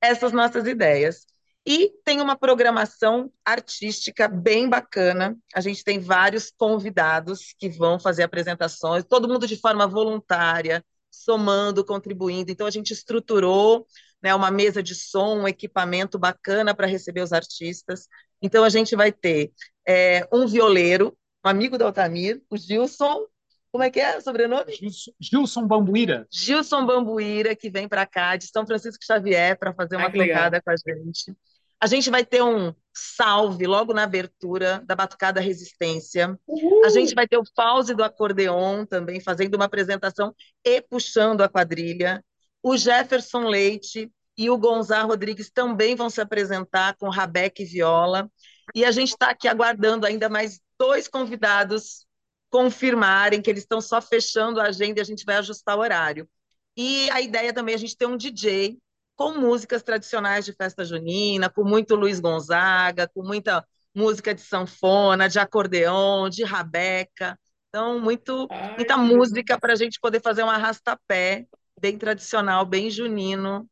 essas 0.01 0.31
nossas 0.31 0.65
ideias. 0.65 1.27
E 1.63 1.91
tem 2.03 2.19
uma 2.19 2.35
programação 2.35 3.31
artística 3.45 4.27
bem 4.27 4.67
bacana. 4.67 5.37
A 5.53 5.61
gente 5.61 5.83
tem 5.83 5.99
vários 5.99 6.51
convidados 6.57 7.53
que 7.55 7.69
vão 7.69 7.99
fazer 7.99 8.23
apresentações, 8.23 9.03
todo 9.03 9.27
mundo 9.27 9.45
de 9.45 9.55
forma 9.55 9.85
voluntária, 9.85 10.83
somando, 11.11 11.85
contribuindo. 11.85 12.51
Então, 12.51 12.65
a 12.65 12.71
gente 12.71 12.93
estruturou 12.93 13.85
né, 14.21 14.33
uma 14.35 14.51
mesa 14.51 14.81
de 14.83 14.95
som, 14.95 15.39
um 15.39 15.47
equipamento 15.47 16.19
bacana 16.19 16.73
para 16.73 16.87
receber 16.87 17.21
os 17.21 17.33
artistas. 17.33 18.07
Então, 18.41 18.63
a 18.63 18.69
gente 18.69 18.95
vai 18.95 19.11
ter 19.11 19.51
é, 19.87 20.27
um 20.31 20.47
violeiro, 20.47 21.17
um 21.45 21.49
amigo 21.49 21.77
do 21.77 21.85
Altamir, 21.85 22.41
o 22.49 22.57
Gilson. 22.57 23.25
Como 23.71 23.83
é 23.83 23.89
que 23.89 23.99
é 23.99 24.17
o 24.17 24.21
sobrenome? 24.21 24.73
Gilson, 24.73 25.11
Gilson 25.19 25.67
Bambuíra. 25.67 26.27
Gilson 26.31 26.85
Bambuíra, 26.85 27.55
que 27.55 27.69
vem 27.69 27.87
para 27.87 28.05
cá, 28.05 28.35
de 28.35 28.47
São 28.47 28.65
Francisco 28.65 29.03
Xavier, 29.03 29.57
para 29.57 29.73
fazer 29.73 29.95
uma 29.95 30.11
tocada 30.11 30.61
com 30.61 30.71
a 30.71 30.75
gente. 30.75 31.35
A 31.79 31.87
gente 31.87 32.11
vai 32.11 32.23
ter 32.23 32.43
um 32.43 32.75
salve 32.93 33.65
logo 33.65 33.91
na 33.91 34.03
abertura 34.03 34.83
da 34.85 34.95
Batucada 34.95 35.41
Resistência. 35.41 36.37
Uhul. 36.47 36.85
A 36.85 36.89
gente 36.89 37.15
vai 37.15 37.27
ter 37.27 37.37
o 37.37 37.43
pause 37.55 37.95
do 37.95 38.03
acordeon 38.03 38.85
também, 38.85 39.19
fazendo 39.19 39.55
uma 39.55 39.65
apresentação 39.65 40.31
e 40.63 40.79
puxando 40.79 41.41
a 41.41 41.49
quadrilha. 41.49 42.23
O 42.63 42.77
Jefferson 42.77 43.47
Leite 43.47 44.11
e 44.37 44.49
o 44.49 44.57
Gonzalo 44.57 45.09
Rodrigues 45.09 45.51
também 45.51 45.95
vão 45.95 46.09
se 46.09 46.21
apresentar 46.21 46.95
com 46.97 47.09
rabeque 47.09 47.63
e 47.63 47.65
viola. 47.65 48.29
E 48.73 48.85
a 48.85 48.91
gente 48.91 49.09
está 49.09 49.31
aqui 49.31 49.47
aguardando 49.47 50.05
ainda 50.05 50.29
mais 50.29 50.59
dois 50.79 51.07
convidados 51.07 52.05
confirmarem 52.49 53.41
que 53.41 53.49
eles 53.49 53.63
estão 53.63 53.79
só 53.79 54.01
fechando 54.01 54.59
a 54.59 54.65
agenda 54.65 54.99
e 54.99 55.01
a 55.01 55.05
gente 55.05 55.25
vai 55.25 55.37
ajustar 55.37 55.77
o 55.77 55.81
horário. 55.81 56.27
E 56.75 57.09
a 57.11 57.21
ideia 57.21 57.53
também 57.53 57.73
é 57.73 57.75
a 57.75 57.79
gente 57.79 57.97
ter 57.97 58.05
um 58.05 58.17
DJ 58.17 58.77
com 59.15 59.33
músicas 59.35 59.83
tradicionais 59.83 60.45
de 60.45 60.53
festa 60.53 60.83
junina, 60.83 61.49
com 61.49 61.63
muito 61.63 61.95
Luiz 61.95 62.19
Gonzaga, 62.19 63.07
com 63.13 63.23
muita 63.23 63.65
música 63.95 64.33
de 64.33 64.41
sanfona, 64.41 65.29
de 65.29 65.39
acordeon, 65.39 66.29
de 66.29 66.43
rabeca. 66.43 67.37
Então, 67.69 67.99
muito, 67.99 68.47
Ai, 68.49 68.75
muita 68.75 68.97
música 68.97 69.59
para 69.59 69.73
a 69.73 69.75
gente 69.75 69.99
poder 69.99 70.21
fazer 70.21 70.43
um 70.43 70.49
arrastapé 70.49 71.45
bem 71.79 71.97
tradicional, 71.97 72.65
bem 72.65 72.89
junino, 72.89 73.67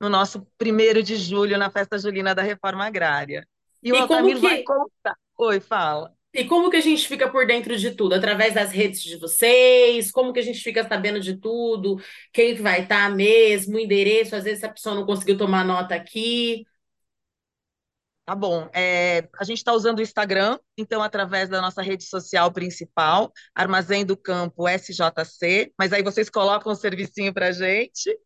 no 0.00 0.08
nosso 0.08 0.46
primeiro 0.58 1.02
de 1.02 1.16
julho, 1.16 1.58
na 1.58 1.70
festa 1.70 1.98
julina 1.98 2.34
da 2.34 2.42
Reforma 2.42 2.84
Agrária. 2.84 3.46
E, 3.82 3.88
e 3.88 3.92
o 3.92 3.96
Altamiro 3.96 4.40
que... 4.40 4.46
vai 4.46 4.62
contar. 4.62 5.16
Oi, 5.38 5.60
fala. 5.60 6.12
E 6.32 6.44
como 6.44 6.68
que 6.70 6.76
a 6.76 6.82
gente 6.82 7.08
fica 7.08 7.30
por 7.30 7.46
dentro 7.46 7.76
de 7.78 7.92
tudo? 7.92 8.14
Através 8.14 8.52
das 8.52 8.70
redes 8.70 9.02
de 9.02 9.16
vocês? 9.16 10.10
Como 10.10 10.34
que 10.34 10.40
a 10.40 10.42
gente 10.42 10.60
fica 10.60 10.86
sabendo 10.86 11.18
de 11.18 11.38
tudo? 11.38 11.98
Quem 12.30 12.54
vai 12.56 12.82
estar 12.82 13.10
mesmo? 13.10 13.76
O 13.76 13.80
endereço? 13.80 14.36
Às 14.36 14.44
vezes 14.44 14.62
a 14.62 14.68
pessoa 14.68 14.94
não 14.94 15.06
conseguiu 15.06 15.38
tomar 15.38 15.64
nota 15.64 15.94
aqui. 15.94 16.66
Tá 18.26 18.34
bom. 18.34 18.68
É, 18.74 19.28
a 19.38 19.44
gente 19.44 19.58
está 19.58 19.72
usando 19.72 20.00
o 20.00 20.02
Instagram, 20.02 20.58
então, 20.76 21.00
através 21.00 21.48
da 21.48 21.60
nossa 21.60 21.80
rede 21.80 22.02
social 22.02 22.50
principal, 22.50 23.32
Armazém 23.54 24.04
do 24.04 24.16
Campo 24.16 24.68
SJC, 24.68 25.72
mas 25.78 25.92
aí 25.92 26.02
vocês 26.02 26.28
colocam 26.28 26.72
o 26.72 26.74
um 26.74 26.76
servicinho 26.76 27.32
para 27.32 27.52
gente. 27.52 28.18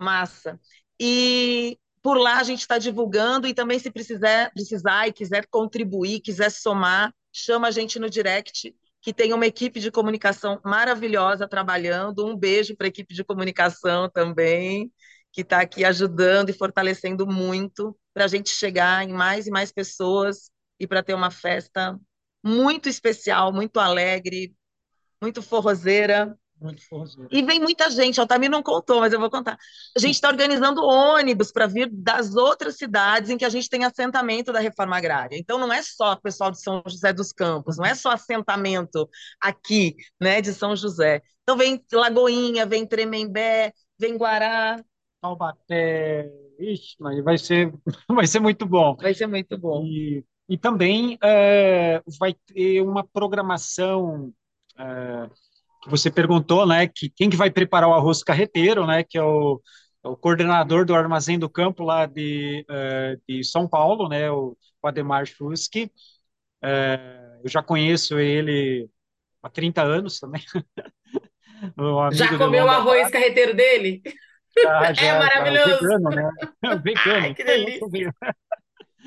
Massa. 0.00 0.58
E 0.98 1.78
por 2.02 2.18
lá 2.18 2.40
a 2.40 2.42
gente 2.42 2.62
está 2.62 2.76
divulgando 2.76 3.46
e 3.46 3.54
também 3.54 3.78
se 3.78 3.88
precisar, 3.88 4.50
precisar 4.52 5.06
e 5.06 5.12
quiser 5.12 5.46
contribuir, 5.48 6.20
quiser 6.20 6.50
somar, 6.50 7.14
chama 7.32 7.68
a 7.68 7.70
gente 7.70 8.00
no 8.00 8.10
direct, 8.10 8.74
que 9.00 9.14
tem 9.14 9.32
uma 9.32 9.46
equipe 9.46 9.78
de 9.78 9.92
comunicação 9.92 10.60
maravilhosa 10.64 11.46
trabalhando. 11.46 12.26
Um 12.26 12.36
beijo 12.36 12.76
para 12.76 12.86
a 12.86 12.88
equipe 12.88 13.14
de 13.14 13.22
comunicação 13.22 14.10
também, 14.10 14.92
que 15.30 15.42
está 15.42 15.60
aqui 15.60 15.84
ajudando 15.84 16.50
e 16.50 16.52
fortalecendo 16.52 17.28
muito 17.28 17.96
para 18.12 18.24
a 18.24 18.28
gente 18.28 18.50
chegar 18.50 19.04
em 19.04 19.12
mais 19.12 19.46
e 19.46 19.50
mais 19.50 19.72
pessoas 19.72 20.50
e 20.78 20.86
para 20.86 21.02
ter 21.02 21.14
uma 21.14 21.30
festa 21.30 21.98
muito 22.42 22.88
especial, 22.88 23.52
muito 23.52 23.78
alegre, 23.78 24.54
muito 25.20 25.42
forrozeira, 25.42 26.36
muito 26.60 26.86
forrozeiro. 26.86 27.28
E 27.32 27.42
vem 27.42 27.58
muita 27.58 27.90
gente, 27.90 28.20
Altamir 28.20 28.50
não 28.50 28.62
contou, 28.62 29.00
mas 29.00 29.12
eu 29.12 29.18
vou 29.18 29.30
contar. 29.30 29.56
A 29.96 29.98
gente 29.98 30.14
está 30.14 30.28
organizando 30.28 30.82
ônibus 30.82 31.50
para 31.50 31.66
vir 31.66 31.88
das 31.90 32.34
outras 32.36 32.76
cidades 32.76 33.30
em 33.30 33.38
que 33.38 33.44
a 33.44 33.48
gente 33.48 33.68
tem 33.68 33.84
assentamento 33.84 34.52
da 34.52 34.60
reforma 34.60 34.96
agrária. 34.96 35.36
Então 35.38 35.58
não 35.58 35.72
é 35.72 35.82
só 35.82 36.12
o 36.12 36.20
pessoal 36.20 36.50
de 36.50 36.60
São 36.60 36.82
José 36.86 37.12
dos 37.12 37.32
Campos, 37.32 37.78
não 37.78 37.86
é 37.86 37.94
só 37.94 38.10
assentamento 38.10 39.08
aqui, 39.40 39.96
né, 40.20 40.40
de 40.40 40.52
São 40.52 40.76
José. 40.76 41.22
Então 41.42 41.56
vem 41.56 41.82
Lagoinha, 41.92 42.66
vem 42.66 42.86
Tremembé, 42.86 43.72
vem 43.98 44.16
Guará. 44.16 44.76
Taubaté, 45.20 46.30
Ixi, 46.58 46.96
vai 47.22 47.38
ser, 47.38 47.72
vai 48.08 48.26
ser 48.26 48.40
muito 48.40 48.66
bom. 48.66 48.96
Vai 48.96 49.14
ser 49.14 49.26
muito 49.26 49.56
bom. 49.58 49.84
E, 49.84 50.24
e 50.48 50.56
também 50.56 51.18
é, 51.22 52.02
vai 52.18 52.34
ter 52.34 52.80
uma 52.80 53.06
programação 53.06 54.32
é, 54.78 55.28
que 55.82 55.90
você 55.90 56.10
perguntou, 56.10 56.66
né, 56.66 56.86
que 56.86 57.10
quem 57.10 57.30
que 57.30 57.36
vai 57.36 57.50
preparar 57.50 57.88
o 57.88 57.94
arroz 57.94 58.22
carreteiro, 58.22 58.86
né, 58.86 59.02
que 59.02 59.16
é 59.16 59.22
o, 59.22 59.60
é 60.04 60.08
o 60.08 60.16
coordenador 60.16 60.84
do 60.84 60.94
Armazém 60.94 61.38
do 61.38 61.48
Campo 61.48 61.82
lá 61.84 62.06
de, 62.06 62.64
uh, 62.68 63.20
de 63.28 63.42
São 63.44 63.68
Paulo, 63.68 64.08
né, 64.08 64.30
o, 64.30 64.56
o 64.82 64.88
Ademar 64.88 65.26
Fuschi. 65.26 65.90
Uh, 66.62 67.40
eu 67.42 67.48
já 67.48 67.62
conheço 67.62 68.18
ele 68.18 68.88
há 69.42 69.48
30 69.48 69.82
anos 69.82 70.18
também. 70.18 70.42
já 72.12 72.36
comeu 72.36 72.64
o 72.64 72.68
arroz 72.68 73.10
carreteiro 73.10 73.54
dele? 73.54 74.02
Já, 74.58 74.92
já, 74.92 75.06
é 75.06 75.18
maravilhoso. 75.18 75.70
Tá, 75.70 75.76
vegano, 75.78 76.10
né? 76.10 76.30
Vegano. 76.82 77.24
Ai, 77.24 77.34
que 77.34 77.44
delícia. 77.44 78.14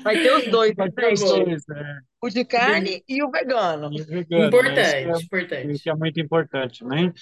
Vai 0.02 0.22
ter 0.22 0.36
os 0.36 0.46
dois, 0.50 0.74
vai 0.74 0.90
ter 0.90 1.12
os 1.12 1.20
dois, 1.20 1.68
é. 1.68 1.98
O 2.22 2.28
de 2.28 2.44
carne 2.44 3.02
e 3.08 3.22
o 3.22 3.30
vegano. 3.30 3.90
E 3.92 4.00
o 4.00 4.06
vegano 4.06 4.46
importante, 4.46 4.76
né? 4.76 5.12
é, 5.12 5.22
importante. 5.22 5.72
Isso 5.72 5.90
é 5.90 5.94
muito 5.94 6.20
importante, 6.20 6.84
né? 6.84 7.12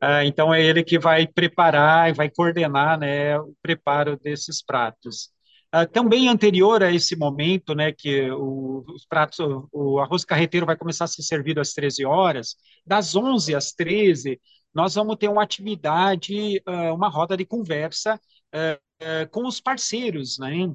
Ah, 0.00 0.24
então 0.24 0.52
é 0.52 0.62
ele 0.62 0.84
que 0.84 0.98
vai 0.98 1.26
preparar 1.26 2.10
e 2.10 2.12
vai 2.12 2.30
coordenar, 2.30 2.98
né, 2.98 3.38
o 3.38 3.54
preparo 3.62 4.18
desses 4.18 4.62
pratos. 4.62 5.30
Ah, 5.72 5.86
também 5.86 6.28
anterior 6.28 6.82
a 6.82 6.92
esse 6.92 7.16
momento, 7.16 7.74
né, 7.74 7.92
que 7.92 8.30
o, 8.30 8.84
os 8.88 9.06
pratos, 9.06 9.38
o, 9.40 9.68
o, 9.72 9.98
arroz 9.98 10.24
carreteiro 10.24 10.66
vai 10.66 10.76
começar 10.76 11.04
a 11.04 11.08
ser 11.08 11.22
servido 11.22 11.60
às 11.60 11.72
13 11.72 12.04
horas, 12.04 12.56
das 12.86 13.16
11 13.16 13.54
às 13.54 13.72
13, 13.72 14.40
nós 14.76 14.94
vamos 14.94 15.16
ter 15.16 15.26
uma 15.28 15.42
atividade, 15.42 16.62
uh, 16.68 16.94
uma 16.94 17.08
roda 17.08 17.34
de 17.34 17.46
conversa 17.46 18.20
uh, 18.54 18.76
uh, 19.02 19.28
com 19.30 19.46
os 19.46 19.58
parceiros, 19.58 20.38
né? 20.38 20.70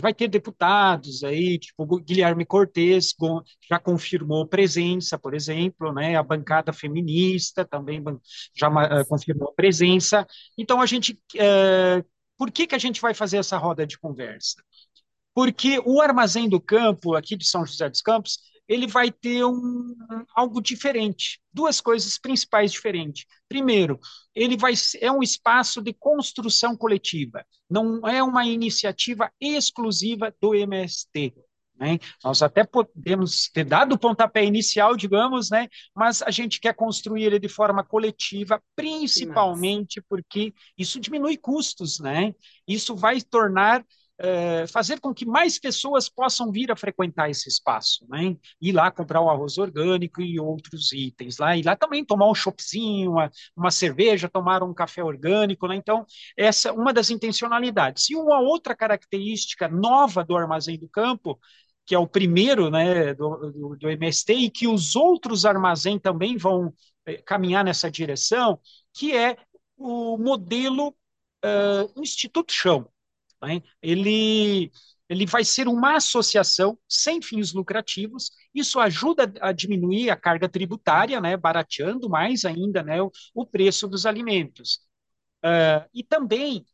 Vai 0.00 0.14
ter 0.14 0.28
deputados 0.28 1.24
aí, 1.24 1.58
tipo 1.58 1.84
Guilherme 1.98 2.46
Cortes 2.46 3.16
já 3.68 3.80
confirmou 3.80 4.46
presença, 4.46 5.18
por 5.18 5.34
exemplo, 5.34 5.92
né? 5.92 6.14
A 6.14 6.22
bancada 6.22 6.72
feminista 6.72 7.64
também 7.64 8.00
já 8.54 8.70
confirmou 9.06 9.52
presença. 9.54 10.24
Então 10.56 10.80
a 10.80 10.86
gente, 10.86 11.20
por 12.38 12.52
que 12.52 12.68
que 12.68 12.76
a 12.76 12.78
gente 12.78 13.00
vai 13.00 13.12
fazer 13.12 13.38
essa 13.38 13.58
roda 13.58 13.84
de 13.84 13.98
conversa? 13.98 14.62
Porque 15.34 15.82
o 15.84 16.00
Armazém 16.00 16.48
do 16.48 16.60
Campo 16.60 17.16
aqui 17.16 17.36
de 17.36 17.44
São 17.44 17.66
José 17.66 17.90
dos 17.90 18.02
Campos 18.02 18.38
ele 18.68 18.86
vai 18.86 19.10
ter 19.10 19.44
um, 19.44 19.94
algo 20.34 20.60
diferente, 20.60 21.40
duas 21.52 21.80
coisas 21.80 22.18
principais 22.18 22.72
diferentes. 22.72 23.26
Primeiro, 23.48 23.98
ele 24.34 24.56
vai 24.56 24.72
é 25.00 25.10
um 25.10 25.22
espaço 25.22 25.82
de 25.82 25.92
construção 25.92 26.76
coletiva, 26.76 27.44
não 27.68 28.06
é 28.06 28.22
uma 28.22 28.46
iniciativa 28.46 29.30
exclusiva 29.40 30.34
do 30.40 30.54
MST. 30.54 31.34
Né? 31.82 31.98
Nós 32.22 32.42
até 32.42 32.64
podemos 32.64 33.50
ter 33.52 33.64
dado 33.64 33.94
o 33.94 33.98
pontapé 33.98 34.44
inicial, 34.44 34.96
digamos, 34.96 35.50
né? 35.50 35.68
mas 35.94 36.22
a 36.22 36.30
gente 36.30 36.60
quer 36.60 36.74
construir 36.74 37.24
ele 37.24 37.38
de 37.38 37.48
forma 37.48 37.82
coletiva, 37.82 38.62
principalmente 38.76 40.00
porque 40.08 40.54
isso 40.78 41.00
diminui 41.00 41.36
custos, 41.36 41.98
né? 41.98 42.34
isso 42.68 42.94
vai 42.94 43.20
tornar 43.20 43.84
é, 44.18 44.66
fazer 44.68 45.00
com 45.00 45.12
que 45.12 45.26
mais 45.26 45.58
pessoas 45.58 46.08
possam 46.08 46.52
vir 46.52 46.70
a 46.70 46.76
frequentar 46.76 47.28
esse 47.30 47.48
espaço, 47.48 48.06
né? 48.08 48.36
Ir 48.60 48.72
lá 48.72 48.90
comprar 48.90 49.20
o 49.20 49.28
arroz 49.28 49.58
orgânico 49.58 50.22
e 50.22 50.38
outros 50.38 50.92
itens 50.92 51.38
lá, 51.38 51.56
e 51.56 51.62
lá 51.62 51.74
também 51.76 52.04
tomar 52.04 52.30
um 52.30 52.34
choppzinho, 52.34 53.12
uma, 53.12 53.30
uma 53.56 53.70
cerveja, 53.70 54.28
tomar 54.28 54.62
um 54.62 54.74
café 54.74 55.02
orgânico, 55.02 55.66
né? 55.66 55.76
Então, 55.76 56.06
essa 56.36 56.68
é 56.68 56.72
uma 56.72 56.92
das 56.92 57.10
intencionalidades. 57.10 58.10
E 58.10 58.16
uma 58.16 58.40
outra 58.40 58.76
característica 58.76 59.68
nova 59.68 60.24
do 60.24 60.36
Armazém 60.36 60.78
do 60.78 60.88
Campo 60.88 61.38
que 61.84 61.94
é 61.94 61.98
o 61.98 62.06
primeiro 62.06 62.70
né, 62.70 63.14
do, 63.14 63.50
do, 63.50 63.76
do 63.76 63.90
MST, 63.90 64.32
e 64.32 64.50
que 64.50 64.68
os 64.68 64.94
outros 64.94 65.44
armazéns 65.44 66.00
também 66.00 66.36
vão 66.36 66.72
eh, 67.06 67.20
caminhar 67.22 67.64
nessa 67.64 67.90
direção, 67.90 68.60
que 68.92 69.16
é 69.16 69.36
o 69.76 70.16
modelo 70.16 70.94
uh, 71.44 72.00
Instituto 72.00 72.52
Chão. 72.52 72.88
Né? 73.42 73.60
Ele, 73.82 74.70
ele 75.08 75.26
vai 75.26 75.44
ser 75.44 75.68
uma 75.68 75.96
associação 75.96 76.78
sem 76.88 77.20
fins 77.20 77.52
lucrativos, 77.52 78.30
isso 78.54 78.78
ajuda 78.78 79.32
a 79.40 79.52
diminuir 79.52 80.10
a 80.10 80.16
carga 80.16 80.48
tributária, 80.48 81.20
né, 81.20 81.36
barateando 81.36 82.08
mais 82.08 82.44
ainda 82.44 82.82
né, 82.82 83.02
o, 83.02 83.10
o 83.34 83.44
preço 83.44 83.88
dos 83.88 84.06
alimentos. 84.06 84.80
Uh, 85.44 85.82
e 85.92 86.04
também 86.04 86.64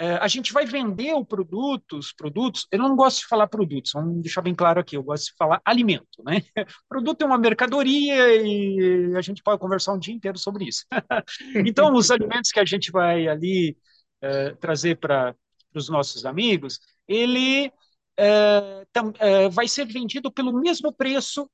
uh, 0.00 0.18
a 0.20 0.28
gente 0.28 0.50
vai 0.52 0.64
vender 0.64 1.12
o 1.12 1.26
produto, 1.26 1.98
os 1.98 2.10
produtos, 2.10 2.66
eu 2.72 2.78
não 2.78 2.96
gosto 2.96 3.20
de 3.20 3.26
falar 3.26 3.46
produtos, 3.48 3.92
vamos 3.92 4.22
deixar 4.22 4.40
bem 4.40 4.54
claro 4.54 4.80
aqui, 4.80 4.96
eu 4.96 5.02
gosto 5.02 5.26
de 5.26 5.36
falar 5.36 5.60
alimento. 5.64 6.22
Né? 6.24 6.40
produto 6.88 7.20
é 7.22 7.26
uma 7.26 7.38
mercadoria 7.38 8.34
e 8.42 9.14
a 9.14 9.20
gente 9.20 9.42
pode 9.42 9.60
conversar 9.60 9.92
um 9.92 9.98
dia 9.98 10.14
inteiro 10.14 10.38
sobre 10.38 10.64
isso. 10.64 10.86
então, 11.66 11.92
os 11.92 12.10
alimentos 12.10 12.50
que 12.50 12.60
a 12.60 12.64
gente 12.64 12.90
vai 12.90 13.28
ali 13.28 13.76
uh, 14.24 14.56
trazer 14.56 14.96
para 14.98 15.34
para 15.74 15.80
os 15.80 15.88
nossos 15.88 16.24
amigos, 16.24 16.78
ele 17.08 17.72
é, 18.16 18.86
tam, 18.92 19.12
é, 19.18 19.48
vai 19.48 19.66
ser 19.66 19.86
vendido 19.86 20.30
pelo 20.32 20.52
mesmo 20.52 20.92
preço 20.92 21.50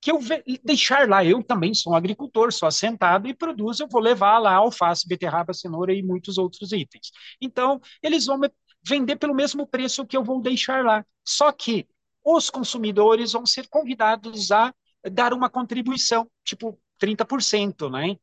que 0.00 0.10
eu 0.10 0.18
deixar 0.62 1.08
lá. 1.08 1.24
Eu 1.24 1.42
também 1.42 1.72
sou 1.72 1.92
um 1.92 1.96
agricultor, 1.96 2.52
sou 2.52 2.68
assentado 2.68 3.26
e 3.28 3.34
produzo, 3.34 3.84
eu 3.84 3.88
vou 3.88 4.00
levar 4.00 4.38
lá 4.38 4.54
alface, 4.54 5.08
beterraba, 5.08 5.54
cenoura 5.54 5.94
e 5.94 6.02
muitos 6.02 6.36
outros 6.36 6.72
itens. 6.72 7.10
Então, 7.40 7.80
eles 8.02 8.26
vão 8.26 8.38
vender 8.86 9.16
pelo 9.16 9.34
mesmo 9.34 9.66
preço 9.66 10.06
que 10.06 10.16
eu 10.16 10.24
vou 10.24 10.42
deixar 10.42 10.84
lá. 10.84 11.04
Só 11.24 11.50
que 11.50 11.86
os 12.24 12.50
consumidores 12.50 13.32
vão 13.32 13.46
ser 13.46 13.68
convidados 13.68 14.52
a 14.52 14.74
dar 15.10 15.32
uma 15.32 15.48
contribuição, 15.48 16.30
tipo 16.44 16.78
30%, 16.98 17.88
né? 17.90 18.16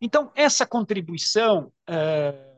Então, 0.00 0.32
essa 0.34 0.66
contribuição. 0.66 1.72
Uh, 1.88 2.53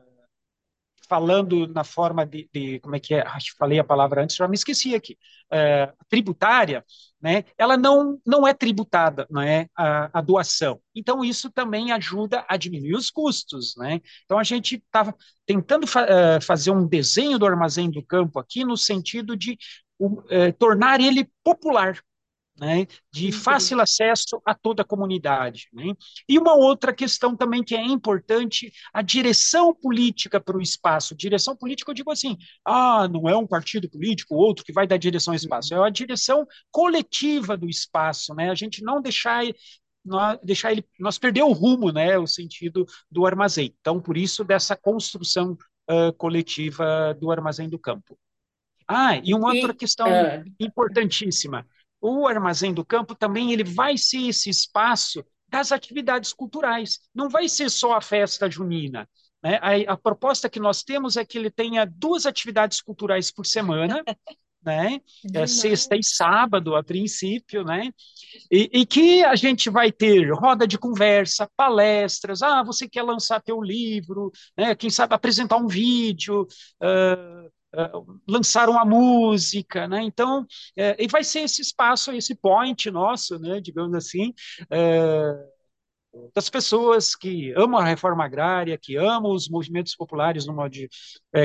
falando 1.07 1.67
na 1.67 1.83
forma 1.83 2.25
de, 2.25 2.49
de, 2.53 2.79
como 2.79 2.95
é 2.95 2.99
que 2.99 3.13
é, 3.13 3.21
acho 3.27 3.51
que 3.51 3.57
falei 3.57 3.79
a 3.79 3.83
palavra 3.83 4.23
antes, 4.23 4.35
já 4.35 4.47
me 4.47 4.55
esqueci 4.55 4.95
aqui, 4.95 5.17
é, 5.51 5.91
tributária, 6.09 6.83
né, 7.21 7.45
ela 7.57 7.75
não, 7.75 8.19
não 8.25 8.47
é 8.47 8.53
tributada, 8.53 9.25
não 9.29 9.41
é 9.41 9.67
a, 9.75 10.19
a, 10.19 10.21
doação. 10.21 10.79
Então, 10.95 11.23
isso 11.23 11.49
também 11.49 11.91
ajuda 11.91 12.45
a 12.47 12.55
diminuir 12.57 12.95
os 12.95 13.09
custos, 13.09 13.75
né? 13.75 13.99
Então, 14.25 14.37
a 14.37 14.43
gente 14.43 14.75
estava 14.75 15.15
tentando 15.45 15.87
fa 15.87 16.03
uh, 16.03 16.41
fazer 16.41 16.69
um 16.69 16.85
desenho 16.85 17.39
do 17.39 17.45
armazém 17.45 17.89
do 17.89 18.03
campo 18.03 18.37
aqui 18.39 18.63
no 18.63 18.77
sentido 18.77 19.35
de 19.35 19.57
uh, 19.99 20.53
tornar 20.59 21.01
ele 21.01 21.27
popular, 21.43 21.99
né, 22.59 22.87
de 23.11 23.31
fácil 23.31 23.79
acesso 23.79 24.41
a 24.45 24.53
toda 24.53 24.81
a 24.81 24.85
comunidade. 24.85 25.67
Né? 25.71 25.93
E 26.27 26.37
uma 26.37 26.55
outra 26.55 26.93
questão 26.93 27.35
também 27.35 27.63
que 27.63 27.75
é 27.75 27.83
importante, 27.83 28.71
a 28.93 29.01
direção 29.01 29.73
política 29.73 30.39
para 30.39 30.57
o 30.57 30.61
espaço. 30.61 31.15
Direção 31.15 31.55
política, 31.55 31.91
eu 31.91 31.95
digo 31.95 32.11
assim, 32.11 32.37
ah, 32.65 33.07
não 33.07 33.29
é 33.29 33.35
um 33.35 33.47
partido 33.47 33.89
político, 33.89 34.35
outro 34.35 34.65
que 34.65 34.73
vai 34.73 34.87
dar 34.87 34.97
direção 34.97 35.33
ao 35.33 35.35
espaço, 35.35 35.73
é 35.73 35.77
a 35.77 35.89
direção 35.89 36.45
coletiva 36.71 37.55
do 37.55 37.69
espaço, 37.69 38.33
né? 38.33 38.49
a 38.49 38.55
gente 38.55 38.83
não 38.83 39.01
deixar 39.01 39.43
nós, 40.03 40.39
deixar 40.41 40.71
ele, 40.71 40.83
nós 40.99 41.19
perder 41.19 41.43
o 41.43 41.51
rumo, 41.51 41.91
né, 41.91 42.17
o 42.17 42.25
sentido 42.25 42.85
do 43.11 43.25
armazém. 43.25 43.75
Então, 43.81 43.99
por 43.99 44.17
isso, 44.17 44.43
dessa 44.43 44.75
construção 44.75 45.57
uh, 45.89 46.13
coletiva 46.17 47.13
do 47.19 47.29
armazém 47.29 47.69
do 47.69 47.77
campo. 47.77 48.17
Ah, 48.87 49.17
e 49.17 49.33
uma 49.33 49.53
e, 49.53 49.59
outra 49.59 49.75
questão 49.75 50.07
uh... 50.07 50.43
importantíssima 50.59 51.67
o 52.07 52.27
Armazém 52.27 52.73
do 52.73 52.85
Campo 52.85 53.15
também 53.15 53.51
ele 53.51 53.63
vai 53.63 53.97
ser 53.97 54.27
esse 54.27 54.49
espaço 54.49 55.23
das 55.49 55.71
atividades 55.71 56.33
culturais. 56.33 56.99
Não 57.13 57.29
vai 57.29 57.47
ser 57.47 57.69
só 57.69 57.93
a 57.93 58.01
festa 58.01 58.49
junina. 58.49 59.07
Né? 59.43 59.59
A, 59.61 59.93
a, 59.93 59.97
proposta 59.97 60.49
que 60.49 60.59
nós 60.59 60.83
temos 60.83 61.15
é 61.15 61.25
que 61.25 61.37
ele 61.37 61.49
tenha 61.49 61.85
duas 61.85 62.25
atividades 62.25 62.81
culturais 62.81 63.31
por 63.31 63.45
semana, 63.45 64.03
né? 64.63 64.99
É 65.33 65.47
sexta 65.47 65.95
e 65.95 66.03
sábado, 66.03 66.75
a 66.75 66.83
princípio, 66.83 67.63
né? 67.63 67.89
E, 68.51 68.69
e, 68.73 68.85
que 68.85 69.23
a 69.23 69.35
gente 69.35 69.69
vai 69.69 69.91
ter 69.91 70.29
roda 70.33 70.67
de 70.67 70.77
conversa, 70.77 71.49
palestras. 71.55 72.41
Ah, 72.41 72.63
você 72.63 72.89
quer 72.89 73.03
lançar 73.03 73.41
teu 73.41 73.61
livro, 73.61 74.31
né? 74.57 74.75
Quem 74.75 74.89
sabe 74.89 75.13
apresentar 75.13 75.57
um 75.57 75.67
vídeo. 75.67 76.45
Uh, 76.81 77.49
uh, 77.75 78.19
lançaram 78.27 78.77
a 78.79 78.85
música, 78.85 79.87
né? 79.87 80.01
Então, 80.03 80.41
uh, 80.41 80.95
e 80.97 81.07
vai 81.07 81.23
ser 81.23 81.41
esse 81.41 81.61
espaço, 81.61 82.11
esse 82.11 82.35
point 82.35 82.89
nosso, 82.91 83.39
né? 83.39 83.59
Digamos 83.61 83.93
assim, 83.93 84.33
uh, 84.63 85.57
das 86.33 86.49
pessoas 86.49 87.15
que 87.15 87.51
amam 87.55 87.79
a 87.79 87.85
reforma 87.85 88.25
agrária, 88.25 88.77
que 88.77 88.95
amam 88.95 89.31
os 89.31 89.47
movimentos 89.49 89.95
populares 89.95 90.47
no 90.47 90.53
modo 90.53 90.71
de, 90.71 90.89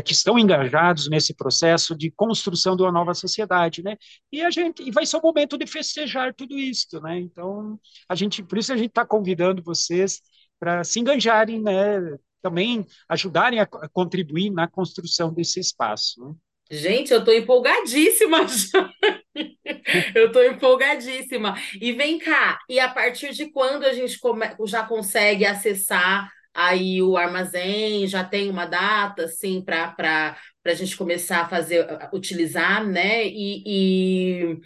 que 0.02 0.12
estão 0.12 0.38
engajados 0.38 1.10
nesse 1.10 1.34
processo 1.34 1.94
de 1.94 2.10
construção 2.10 2.74
de 2.74 2.82
uma 2.82 2.92
nova 2.92 3.12
sociedade, 3.12 3.82
né? 3.82 3.98
E 4.30 4.40
a 4.42 4.50
gente 4.50 4.82
e 4.82 4.90
vai 4.90 5.04
ser 5.04 5.18
o 5.18 5.22
momento 5.22 5.58
de 5.58 5.66
festejar 5.66 6.32
tudo 6.34 6.58
isso, 6.58 6.98
né? 7.02 7.18
Então 7.20 7.78
a 8.08 8.14
gente, 8.14 8.42
por 8.42 8.56
isso 8.56 8.72
a 8.72 8.76
gente 8.76 8.88
está 8.88 9.04
convidando 9.04 9.62
vocês 9.62 10.22
para 10.58 10.82
se 10.84 11.00
engajarem, 11.00 11.60
né? 11.60 12.00
Também 12.42 12.84
ajudarem 13.08 13.60
a, 13.60 13.66
contribuir 13.66 14.50
na 14.50 14.68
construção 14.68 15.32
desse 15.32 15.60
espaço. 15.60 16.20
Né? 16.24 16.34
Gente, 16.70 17.12
eu 17.12 17.18
estou 17.18 17.34
empolgadíssima 17.34 18.38
eu 20.14 20.26
estou 20.26 20.44
empolgadíssima. 20.44 21.54
E 21.80 21.92
vem 21.92 22.18
cá, 22.18 22.58
e 22.68 22.80
a 22.80 22.88
partir 22.88 23.32
de 23.32 23.50
quando 23.50 23.84
a 23.84 23.92
gente 23.92 24.18
come, 24.18 24.46
já 24.66 24.82
consegue 24.84 25.44
acessar 25.44 26.30
aí 26.54 27.02
o 27.02 27.16
armazém? 27.16 28.06
Já 28.06 28.24
tem 28.24 28.50
uma 28.50 28.66
data, 28.66 29.24
assim, 29.24 29.62
para 29.62 30.36
a 30.64 30.74
gente 30.74 30.96
começar 30.96 31.42
a 31.42 31.48
fazer, 31.48 31.86
utilizar, 32.12 32.86
né? 32.86 33.26
E, 33.26 33.62
e 33.66 34.60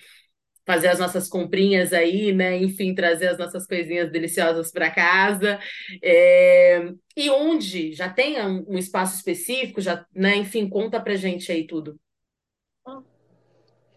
fazer 0.67 0.89
as 0.89 0.99
nossas 0.99 1.29
comprinhas 1.29 1.93
aí, 1.93 2.33
né? 2.33 2.57
Enfim, 2.57 2.95
trazer 2.95 3.29
as 3.29 3.39
nossas 3.39 3.67
coisinhas 3.67 4.11
deliciosas 4.11 4.73
para 4.73 4.91
casa. 4.91 5.59
É... 6.03 6.93
E 7.17 7.31
onde? 7.31 7.93
Já 7.93 8.11
tem 8.11 8.43
um 8.45 8.77
espaço 8.77 9.17
específico? 9.17 9.81
Já, 9.81 10.05
né? 10.15 10.37
Enfim, 10.37 10.69
conta 10.69 11.01
pra 11.01 11.15
gente 11.15 11.51
aí 11.53 11.67
tudo. 11.67 11.99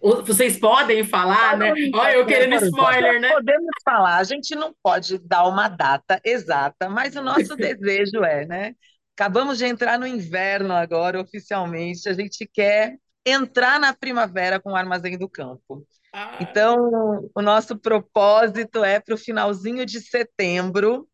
Vocês 0.01 0.57
podem 0.57 1.03
falar, 1.03 1.57
né? 1.57 1.73
Olha, 1.93 2.13
eu 2.13 2.25
querendo 2.25 2.55
spoiler, 2.65 3.19
né? 3.19 3.33
Podemos 3.33 3.75
falar, 3.83 4.17
a 4.17 4.23
gente 4.23 4.55
não 4.55 4.73
pode 4.81 5.17
dar 5.17 5.45
uma 5.45 5.67
data 5.67 6.21
exata, 6.23 6.87
mas 6.87 7.15
o 7.17 7.21
nosso 7.21 7.55
desejo 7.57 8.23
é, 8.23 8.45
né? 8.45 8.75
Acabamos 9.13 9.57
de 9.57 9.65
entrar 9.65 9.99
no 9.99 10.07
inverno 10.07 10.73
agora, 10.73 11.19
oficialmente. 11.19 12.07
A 12.07 12.13
gente 12.13 12.49
quer 12.53 12.95
entrar 13.25 13.77
na 13.77 13.93
primavera 13.93 14.57
com 14.61 14.71
o 14.71 14.75
Armazém 14.75 15.17
do 15.17 15.27
Campo. 15.27 15.85
Ah. 16.13 16.37
Então, 16.41 17.29
o 17.35 17.41
nosso 17.41 17.77
propósito 17.77 18.83
é 18.83 18.99
para 18.99 19.15
o 19.15 19.17
finalzinho 19.17 19.85
de 19.85 20.01
setembro 20.01 21.07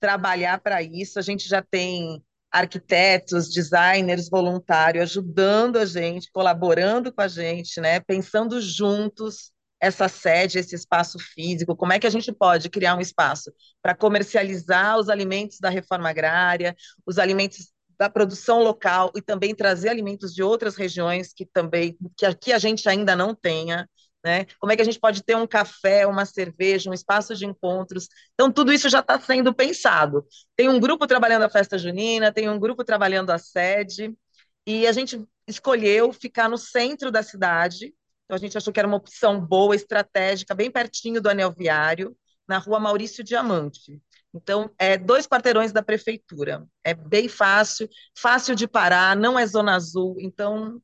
trabalhar 0.00 0.60
para 0.60 0.82
isso. 0.82 1.18
A 1.18 1.22
gente 1.22 1.48
já 1.48 1.62
tem 1.62 2.22
arquitetos, 2.50 3.52
designers 3.52 4.28
voluntários 4.28 5.04
ajudando 5.04 5.76
a 5.76 5.84
gente, 5.84 6.30
colaborando 6.32 7.12
com 7.12 7.22
a 7.22 7.28
gente, 7.28 7.80
né? 7.80 8.00
Pensando 8.00 8.60
juntos 8.60 9.52
essa 9.80 10.08
sede, 10.08 10.58
esse 10.58 10.74
espaço 10.74 11.18
físico, 11.18 11.74
como 11.74 11.92
é 11.92 11.98
que 11.98 12.06
a 12.06 12.10
gente 12.10 12.30
pode 12.32 12.68
criar 12.68 12.96
um 12.96 13.00
espaço 13.00 13.50
para 13.80 13.94
comercializar 13.94 14.98
os 14.98 15.08
alimentos 15.08 15.58
da 15.58 15.70
reforma 15.70 16.10
agrária, 16.10 16.76
os 17.06 17.18
alimentos 17.18 17.72
da 17.98 18.10
produção 18.10 18.62
local 18.62 19.10
e 19.14 19.22
também 19.22 19.54
trazer 19.54 19.88
alimentos 19.88 20.34
de 20.34 20.42
outras 20.42 20.76
regiões 20.76 21.32
que 21.32 21.46
também 21.46 21.96
que 22.16 22.26
aqui 22.26 22.52
a 22.52 22.58
gente 22.58 22.88
ainda 22.88 23.14
não 23.14 23.34
tenha 23.34 23.88
né? 24.24 24.46
Como 24.58 24.72
é 24.72 24.76
que 24.76 24.82
a 24.82 24.84
gente 24.84 25.00
pode 25.00 25.22
ter 25.22 25.36
um 25.36 25.46
café, 25.46 26.06
uma 26.06 26.24
cerveja, 26.24 26.90
um 26.90 26.94
espaço 26.94 27.34
de 27.34 27.46
encontros? 27.46 28.08
Então, 28.34 28.52
tudo 28.52 28.72
isso 28.72 28.88
já 28.88 29.00
está 29.00 29.18
sendo 29.18 29.54
pensado. 29.54 30.26
Tem 30.56 30.68
um 30.68 30.78
grupo 30.78 31.06
trabalhando 31.06 31.42
a 31.42 31.50
festa 31.50 31.78
junina, 31.78 32.32
tem 32.32 32.48
um 32.48 32.58
grupo 32.58 32.84
trabalhando 32.84 33.30
a 33.30 33.38
sede, 33.38 34.14
e 34.66 34.86
a 34.86 34.92
gente 34.92 35.24
escolheu 35.46 36.12
ficar 36.12 36.48
no 36.48 36.58
centro 36.58 37.10
da 37.10 37.22
cidade. 37.22 37.94
Então, 38.24 38.36
a 38.36 38.38
gente 38.38 38.56
achou 38.56 38.72
que 38.72 38.78
era 38.78 38.86
uma 38.86 38.98
opção 38.98 39.40
boa, 39.40 39.74
estratégica, 39.74 40.54
bem 40.54 40.70
pertinho 40.70 41.20
do 41.20 41.28
anel 41.28 41.52
viário, 41.52 42.16
na 42.46 42.58
rua 42.58 42.78
Maurício 42.78 43.24
Diamante. 43.24 44.00
Então, 44.32 44.70
é 44.78 44.96
dois 44.96 45.26
quarteirões 45.26 45.72
da 45.72 45.82
prefeitura. 45.82 46.64
É 46.84 46.94
bem 46.94 47.28
fácil, 47.28 47.88
fácil 48.16 48.54
de 48.54 48.68
parar, 48.68 49.16
não 49.16 49.38
é 49.38 49.46
zona 49.46 49.74
azul. 49.74 50.16
Então, 50.20 50.80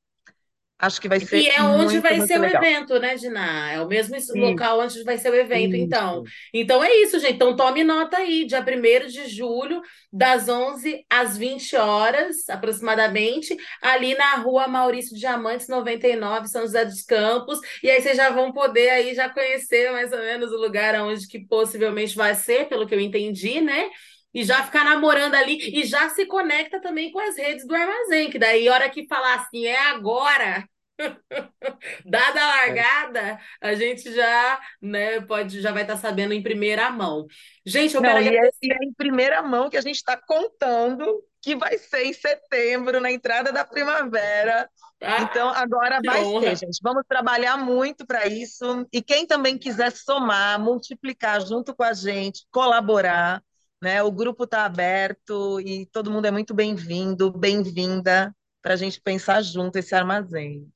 Acho 0.79 1.01
que 1.01 1.09
vai 1.09 1.21
ser 1.21 1.43
E 1.43 1.49
é 1.49 1.63
onde 1.63 1.99
muito, 1.99 2.03
vai 2.03 2.13
muito 2.15 2.27
ser 2.27 2.39
o 2.39 2.43
legal. 2.43 2.63
evento, 2.63 2.99
né, 3.01 3.15
Diná? 3.15 3.73
É 3.73 3.81
o 3.81 3.89
mesmo 3.89 4.15
es- 4.15 4.29
Isso, 4.35 4.37
local 4.37 4.81
onde 4.81 5.03
vai 5.05 5.17
ser 5.17 5.31
o 5.31 5.35
evento, 5.35 5.75
então. 5.75 6.23
isso. 6.25 6.33
Então 6.53 6.85
é 6.85 6.93
isso, 6.97 7.19
gente. 7.19 7.35
Então 7.35 7.57
tome 7.57 7.83
nota 7.83 8.19
aí, 8.19 8.45
dia 8.45 8.63
primeiro 8.63 9.09
de 9.09 9.27
julho, 9.27 9.81
das 10.13 10.49
11 10.51 11.05
às 11.09 11.37
20 11.39 11.75
horas, 11.77 12.47
aproximadamente, 12.51 13.57
ali 13.81 14.15
na 14.17 14.35
rua 14.37 14.69
Maurício 14.69 15.17
Diamantes, 15.19 15.67
99, 15.69 16.47
São 16.49 16.61
José 16.63 16.85
dos 16.85 17.03
Campos. 17.03 17.59
E 17.83 17.91
aí 17.91 18.03
vocês 18.03 18.17
já 18.17 18.29
vão 18.31 18.53
poder 18.53 18.91
aí 18.91 19.15
já 19.15 19.31
conhecer 19.31 19.91
mais 19.93 20.13
ou 20.13 20.19
menos 20.19 20.53
o 20.53 20.57
lugar 20.59 20.95
onde 21.01 21.27
que 21.27 21.41
possivelmente 21.47 22.15
vai 22.15 22.35
ser, 22.35 22.69
pelo 22.69 22.87
que 22.87 22.95
eu 22.95 23.01
entendi, 23.01 23.63
né? 23.63 23.89
E 24.37 24.45
já 24.45 24.65
ficar 24.65 24.85
namorando 24.85 25.35
ali 25.37 25.59
e 25.81 25.85
já 25.87 26.11
se 26.11 26.27
conecta 26.27 26.81
também 26.83 27.13
com 27.13 27.21
as 27.21 27.37
redes 27.39 27.67
do 27.67 27.75
armazém, 27.75 28.31
que 28.31 28.39
daí, 28.39 28.69
hora 28.71 28.91
que 28.91 29.09
falar 29.09 29.37
assim, 29.37 29.67
é 29.67 29.79
agora, 29.91 30.65
Dada 32.05 32.41
a 32.41 32.47
É. 32.67 32.87
largada, 32.87 33.39
a 33.61 33.75
gente 33.75 34.13
já, 34.15 34.61
né, 34.81 35.21
pode, 35.23 35.61
já 35.61 35.73
vai 35.73 35.83
estar 35.83 35.97
sabendo 35.97 36.33
em 36.35 36.43
primeira 36.43 36.91
mão. 36.91 37.27
Gente, 37.65 37.95
eu 37.95 38.03
quero 38.03 38.19
Não, 38.19 38.21
agradecer. 38.21 38.59
e 38.63 38.73
é 38.73 38.77
em 38.85 38.93
primeira 38.93 39.43
mão 39.43 39.71
que 39.71 39.77
a 39.77 39.81
gente 39.81 39.97
está 39.97 40.17
contando 40.17 41.23
que 41.41 41.55
vai 41.57 41.79
ser 41.79 42.05
em 42.05 42.13
setembro, 42.13 43.01
na 43.01 43.11
entrada 43.11 43.53
da 43.53 43.65
primavera. 43.65 44.69
Então, 45.17 45.49
Ah, 45.49 45.55
agora 45.55 46.03
que 46.03 46.11
vai 46.11 46.25
ser, 46.25 46.55
honra! 46.55 46.57
gente. 46.57 46.79
Vamos 46.83 47.05
trabalhar 47.09 47.57
muito 47.57 48.05
para 48.07 48.27
isso. 48.27 48.87
E 48.93 49.01
quem 49.03 49.27
também 49.27 49.57
quiser 49.57 49.93
somar, 49.93 50.59
multiplicar 50.61 51.41
junto 51.41 51.75
com 51.75 51.85
a 51.85 51.93
gente, 51.95 52.45
colaborar, 52.51 53.43
né? 53.81 54.03
O 54.03 54.11
grupo 54.11 54.45
está 54.45 54.65
aberto 54.65 55.61
e 55.61 55.87
todo 55.87 56.11
mundo 56.11 56.27
é 56.27 56.31
muito 56.31 56.55
bem-vindo, 56.55 57.31
bem-vinda 57.31 58.35
para 58.63 58.75
a 58.75 58.77
gente 58.77 59.01
pensar 59.01 59.43
junto 59.43 59.77
esse 59.79 59.95
armazém. 59.95 60.71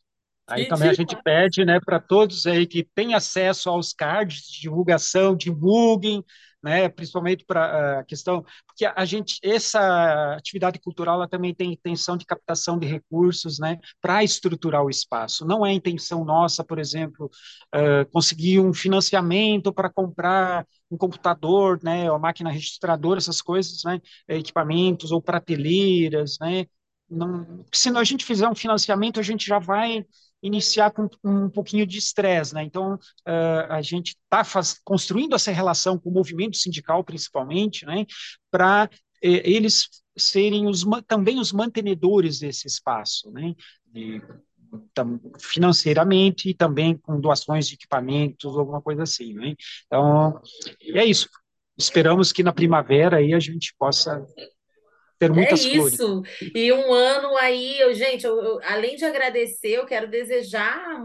Aí 0.47 0.67
também 0.67 0.89
a 0.89 0.95
gente 0.95 1.17
pede, 1.23 1.65
né, 1.65 1.79
para 1.85 2.01
todos 2.01 2.45
aí 2.47 2.67
que 2.67 2.83
têm 2.83 3.15
acesso 3.15 3.71
aos 3.71 3.93
cards 3.93 4.43
de 4.43 4.63
divulgação, 4.63 5.37
divulguem, 5.37 6.25
né, 6.63 6.89
principalmente 6.89 7.45
para 7.45 8.01
a 8.01 8.05
questão, 8.05 8.45
porque 8.67 8.85
a 8.85 9.05
gente, 9.05 9.39
essa 9.43 10.35
atividade 10.35 10.79
cultural, 10.81 11.17
ela 11.17 11.29
também 11.29 11.55
tem 11.55 11.73
intenção 11.73 12.17
de 12.17 12.27
captação 12.27 12.79
de 12.79 12.87
recursos, 12.87 13.59
né, 13.59 13.79
para 14.01 14.25
estruturar 14.25 14.83
o 14.83 14.91
espaço. 14.91 15.47
Não 15.47 15.65
é 15.65 15.73
intenção 15.73 16.25
nossa, 16.25 16.65
por 16.65 16.79
exemplo, 16.79 17.31
eh, 17.73 18.05
conseguir 18.13 18.59
um 18.61 18.75
financiamento 18.75 19.73
para 19.73 19.89
comprar 19.89 20.67
um 20.91 20.97
computador, 20.97 21.81
né, 21.83 22.11
uma 22.11 22.19
máquina 22.19 22.51
registradora, 22.51 23.19
essas 23.19 23.41
coisas, 23.41 23.83
né, 23.85 24.01
equipamentos 24.29 25.13
ou 25.13 25.23
prateleiras, 25.23 26.37
né, 26.41 26.67
não, 27.11 27.65
se 27.73 27.89
a 27.89 28.05
gente 28.05 28.25
fizer 28.25 28.49
um 28.49 28.55
financiamento, 28.55 29.19
a 29.19 29.23
gente 29.23 29.45
já 29.45 29.59
vai 29.59 30.07
iniciar 30.43 30.91
com 30.93 31.09
um 31.25 31.51
pouquinho 31.51 31.87
de 31.87 31.99
estresse, 31.99 32.55
né? 32.55 32.63
Então, 32.63 32.95
uh, 32.95 33.67
a 33.69 33.83
gente 33.83 34.17
está 34.25 34.43
construindo 34.85 35.35
essa 35.35 35.51
relação 35.51 35.99
com 35.99 36.09
o 36.09 36.13
movimento 36.13 36.57
sindical, 36.57 37.05
principalmente, 37.05 37.85
né? 37.85 38.07
Para 38.51 38.89
eh, 39.23 39.43
eles 39.51 39.89
serem 40.17 40.67
os, 40.67 40.85
também 41.07 41.39
os 41.39 41.53
mantenedores 41.53 42.39
desse 42.39 42.67
espaço, 42.67 43.31
né? 43.31 43.55
Financeiramente 45.39 46.51
e 46.51 46.55
também 46.55 46.97
com 46.97 47.21
doações 47.21 47.67
de 47.69 47.75
equipamentos, 47.75 48.57
alguma 48.57 48.81
coisa 48.83 49.03
assim, 49.03 49.35
né? 49.35 49.55
Então, 49.87 50.41
é 50.95 51.05
isso. 51.05 51.29
Esperamos 51.79 52.33
que 52.33 52.43
na 52.43 52.53
primavera 52.53 53.17
aí 53.19 53.33
a 53.33 53.41
gente 53.41 53.75
possa 53.79 54.25
ter 55.19 55.31
É 55.31 55.35
muitas 55.35 55.65
flores. 55.67 55.95
isso. 55.95 56.23
E 56.55 56.73
um 56.73 56.93
ano 56.93 57.37
aí, 57.37 57.79
eu, 57.81 57.95
gente, 57.95 58.25
eu, 58.25 58.37
eu- 58.43 58.61
além 58.65 58.97
de 58.97 59.05
agradecer, 59.05 59.73
eu 59.73 59.87
quero 59.87 60.09
desejar 60.11 60.99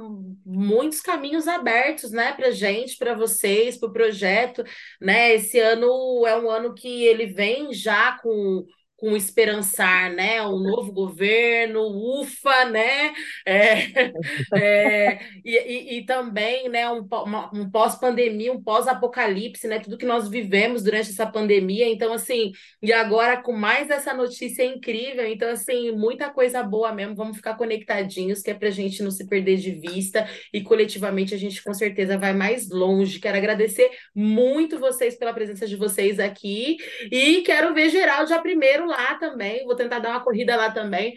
muitos 0.46 1.02
caminhos 1.02 1.48
abertos, 1.48 2.12
né, 2.12 2.32
para 2.34 2.52
gente, 2.52 2.98
para 2.98 3.14
vocês, 3.14 3.78
para 3.78 3.90
o 3.90 3.94
projeto, 3.94 4.64
né? 5.02 5.34
Esse 5.36 5.60
ano 5.60 6.26
é 6.26 6.38
um 6.40 6.50
ano 6.50 6.74
que 6.74 7.04
ele 7.06 7.26
vem 7.28 7.74
já 7.74 8.18
com 8.20 8.66
com 9.06 9.16
esperançar, 9.16 10.12
né? 10.12 10.42
Um 10.42 10.58
novo 10.58 10.92
governo, 10.92 11.82
ufa, 12.20 12.66
né? 12.66 13.14
É, 13.46 13.76
é, 14.58 15.20
e, 15.46 15.52
e, 15.52 15.98
e 15.98 16.06
também, 16.08 16.68
né? 16.70 16.90
Um, 16.90 17.08
um 17.54 17.70
pós-pandemia, 17.70 18.52
um 18.52 18.64
pós-apocalipse, 18.64 19.68
né? 19.68 19.78
Tudo 19.78 19.96
que 19.96 20.08
nós 20.08 20.28
vivemos 20.28 20.82
durante 20.82 21.12
essa 21.12 21.28
pandemia. 21.28 21.88
Então, 21.88 22.12
assim. 22.14 22.52
E 22.82 22.92
agora, 22.92 23.38
com 23.38 23.54
mais 23.54 23.92
essa 23.92 24.12
notícia 24.12 24.64
incrível, 24.64 25.28
então, 25.28 25.50
assim, 25.50 25.92
muita 25.92 26.32
coisa 26.32 26.64
boa 26.64 26.92
mesmo. 26.92 27.16
Vamos 27.16 27.38
ficar 27.38 27.54
conectadinhos, 27.54 28.42
que 28.42 28.50
é 28.50 28.56
para 28.56 28.70
a 28.70 28.72
gente 28.72 29.04
não 29.04 29.12
se 29.12 29.28
perder 29.28 29.58
de 29.58 29.70
vista 29.70 30.28
e 30.52 30.62
coletivamente 30.62 31.36
a 31.36 31.38
gente 31.38 31.64
com 31.64 31.76
certeza 31.76 32.18
vai 32.18 32.34
mais 32.34 32.72
longe. 32.72 33.20
Quero 33.20 33.38
agradecer 33.38 33.88
muito 34.16 34.80
vocês 34.80 35.16
pela 35.16 35.32
presença 35.32 35.68
de 35.68 35.76
vocês 35.76 36.20
aqui 36.20 36.78
e 37.12 37.44
quero 37.44 37.72
ver 37.72 37.90
geral 37.90 38.26
dia 38.26 38.42
primeiro 38.42 38.88
lá 38.88 38.95
também. 39.20 39.66
Vou 39.66 39.76
tentar 39.76 40.00
dar 40.00 40.10
uma 40.10 40.24
corrida 40.24 40.56
lá 40.56 40.72
também 40.72 41.14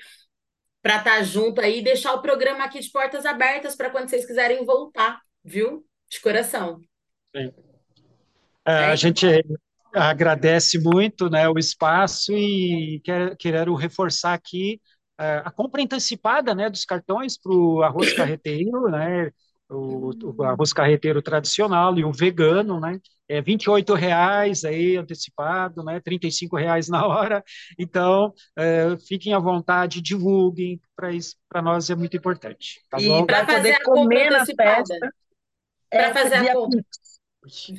para 0.82 0.98
estar 0.98 1.22
junto 1.22 1.60
aí 1.60 1.78
e 1.78 1.82
deixar 1.82 2.14
o 2.14 2.22
programa 2.22 2.64
aqui 2.64 2.80
de 2.80 2.90
portas 2.90 3.26
abertas 3.26 3.76
para 3.76 3.90
quando 3.90 4.08
vocês 4.08 4.26
quiserem 4.26 4.64
voltar, 4.64 5.20
viu? 5.44 5.84
De 6.10 6.20
coração. 6.20 6.80
Sim. 7.34 7.52
É 8.66 8.86
A 8.86 8.94
isso. 8.94 9.02
gente 9.02 9.26
agradece 9.94 10.78
muito, 10.78 11.30
né, 11.30 11.48
o 11.48 11.58
espaço 11.58 12.32
e 12.32 13.00
quer, 13.04 13.36
quero 13.36 13.74
reforçar 13.74 14.34
aqui 14.34 14.80
eh, 15.18 15.42
a 15.44 15.50
compra 15.50 15.82
antecipada, 15.82 16.54
né, 16.54 16.68
dos 16.68 16.84
cartões 16.84 17.38
para 17.38 17.52
o 17.52 17.82
arroz 17.82 18.12
carreteiro, 18.12 18.88
né, 18.90 19.30
o, 19.68 20.10
o 20.22 20.42
arroz 20.42 20.72
carreteiro 20.72 21.20
tradicional 21.20 21.98
e 21.98 22.04
o 22.04 22.12
vegano, 22.12 22.80
né, 22.80 23.00
é 23.28 23.42
28 23.42 23.94
reais 23.94 24.64
aí 24.64 24.96
antecipado, 24.96 25.82
né, 25.84 26.00
35 26.00 26.56
reais 26.56 26.88
na 26.88 27.06
hora. 27.06 27.44
Então, 27.78 28.32
eh, 28.56 28.96
fiquem 29.06 29.34
à 29.34 29.38
vontade, 29.38 30.00
divulguem, 30.00 30.80
para 30.96 31.12
isso, 31.12 31.36
para 31.48 31.60
nós 31.60 31.90
é 31.90 31.94
muito 31.94 32.16
importante, 32.16 32.80
tá 32.88 32.98
E? 32.98 33.26
Para 33.26 33.44
fazer 33.44 33.56
poder 33.56 33.74
a 33.74 33.84
comer 33.84 34.30
na 34.30 34.36
antecipada, 34.38 34.86
festa 34.86 35.12
para 35.90 36.00
é, 36.00 36.12
fazer 36.12 36.48
a 36.48 36.54
compra. 36.54 36.80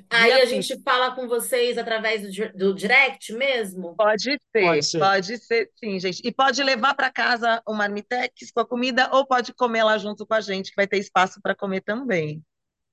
Aí 0.10 0.42
a 0.42 0.48
Pix. 0.48 0.50
gente 0.50 0.82
fala 0.84 1.14
com 1.16 1.28
vocês 1.28 1.78
através 1.78 2.22
do, 2.24 2.54
do 2.58 2.74
direct 2.74 3.34
mesmo? 3.34 3.96
Pode 3.98 4.40
ser, 4.56 4.62
Pode 4.62 4.84
ser. 4.84 5.00
pode 5.00 5.38
ser 5.38 5.70
sim, 5.76 6.00
gente. 6.00 6.22
E 6.26 6.32
pode 6.34 6.64
levar 6.64 6.94
para 6.96 7.12
casa 7.12 7.62
um 7.68 7.74
marmitex 7.74 8.52
com 8.52 8.62
a 8.62 8.66
comida 8.68 9.10
ou 9.14 9.28
pode 9.28 9.54
comer 9.54 9.84
lá 9.84 9.98
junto 9.98 10.26
com 10.26 10.34
a 10.34 10.42
gente, 10.42 10.70
que 10.70 10.76
vai 10.78 10.88
ter 10.88 10.98
espaço 11.00 11.42
para 11.42 11.54
comer 11.56 11.82
também. 11.82 12.42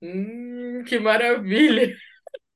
Hum, 0.03 0.85
que 0.87 0.99
maravilha! 0.99 1.97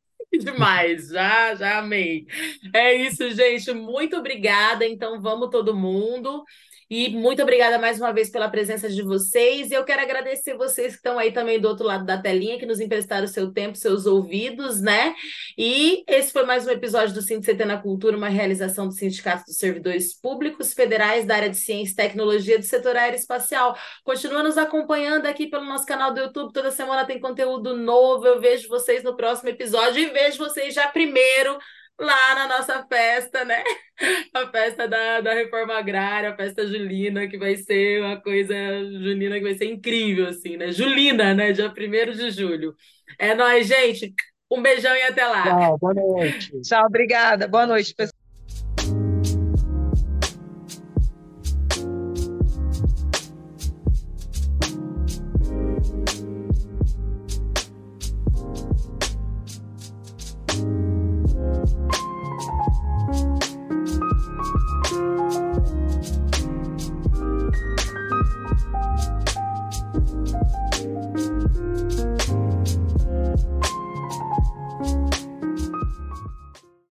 Demais, 0.33 1.09
já, 1.09 1.55
já 1.55 1.79
amei. 1.79 2.27
É 2.75 2.95
isso, 2.95 3.31
gente. 3.33 3.73
Muito 3.73 4.17
obrigada. 4.17 4.87
Então, 4.87 5.21
vamos 5.21 5.51
todo 5.51 5.77
mundo. 5.77 6.45
E 6.91 7.09
muito 7.11 7.41
obrigada 7.41 7.79
mais 7.79 8.01
uma 8.01 8.13
vez 8.13 8.31
pela 8.31 8.49
presença 8.49 8.89
de 8.89 9.01
vocês. 9.01 9.71
E 9.71 9.75
eu 9.75 9.85
quero 9.85 10.03
agradecer 10.03 10.57
vocês 10.57 10.95
que 10.95 10.97
estão 10.97 11.21
aí 11.21 11.31
também 11.31 11.61
do 11.61 11.69
outro 11.69 11.87
lado 11.87 12.05
da 12.05 12.19
telinha, 12.19 12.59
que 12.59 12.67
nos 12.67 12.81
emprestaram 12.81 13.29
seu 13.29 13.53
tempo, 13.53 13.79
seus 13.79 14.07
ouvidos, 14.07 14.81
né? 14.81 15.15
E 15.57 16.03
esse 16.09 16.33
foi 16.33 16.45
mais 16.45 16.67
um 16.67 16.71
episódio 16.71 17.15
do 17.15 17.23
CT 17.23 17.65
na 17.65 17.81
Cultura, 17.81 18.17
uma 18.17 18.29
realização 18.29 18.89
do 18.89 18.93
Sindicato 18.93 19.45
dos 19.45 19.57
Servidores 19.57 20.21
Públicos 20.21 20.75
Federais 20.75 21.25
da 21.25 21.37
área 21.37 21.51
de 21.51 21.59
Ciência 21.59 21.93
e 21.93 21.95
Tecnologia 21.95 22.59
do 22.59 22.65
setor 22.65 22.97
aeroespacial. 22.97 23.79
Continua 24.03 24.43
nos 24.43 24.59
acompanhando 24.59 25.27
aqui 25.27 25.47
pelo 25.47 25.67
nosso 25.67 25.87
canal 25.87 26.13
do 26.13 26.19
YouTube. 26.19 26.53
Toda 26.53 26.73
semana 26.73 27.05
tem 27.05 27.21
conteúdo 27.21 27.77
novo. 27.77 28.27
Eu 28.27 28.41
vejo 28.41 28.69
vocês 28.69 29.05
no 29.05 29.17
próximo 29.17 29.49
episódio 29.49 30.03
e 30.03 30.07
vejo 30.07 30.39
vocês 30.39 30.75
já 30.75 30.89
primeiro 30.89 31.57
lá 32.01 32.35
na 32.35 32.49
nossa 32.49 32.85
festa, 32.87 33.45
né? 33.45 33.63
A 34.35 34.47
festa 34.51 34.89
da, 34.89 35.21
da 35.21 35.35
reforma 35.35 35.75
agrária, 35.75 36.31
a 36.31 36.37
festa 36.37 36.67
julina, 36.67 37.29
que 37.29 37.37
vai 37.37 37.57
ser 37.57 38.01
uma 38.01 38.19
coisa 38.19 38.55
junina 38.85 39.37
que 39.37 39.43
vai 39.43 39.55
ser 39.55 39.67
incrível, 39.67 40.27
assim, 40.27 40.57
né? 40.57 40.73
Julina, 40.73 41.35
né? 41.35 41.53
Dia 41.53 41.69
primeiro 41.69 42.15
de 42.15 42.31
julho. 42.31 42.75
É 43.19 43.35
nóis, 43.35 43.67
gente. 43.67 44.15
Um 44.51 44.63
beijão 44.63 44.97
e 44.97 45.03
até 45.03 45.27
lá. 45.27 45.43
Tchau, 45.43 45.79
boa 45.79 45.95
noite. 45.95 46.61
Tchau, 46.63 46.87
obrigada. 46.87 47.47
Boa 47.47 47.67
noite, 47.67 47.95
pessoal. 47.95 48.20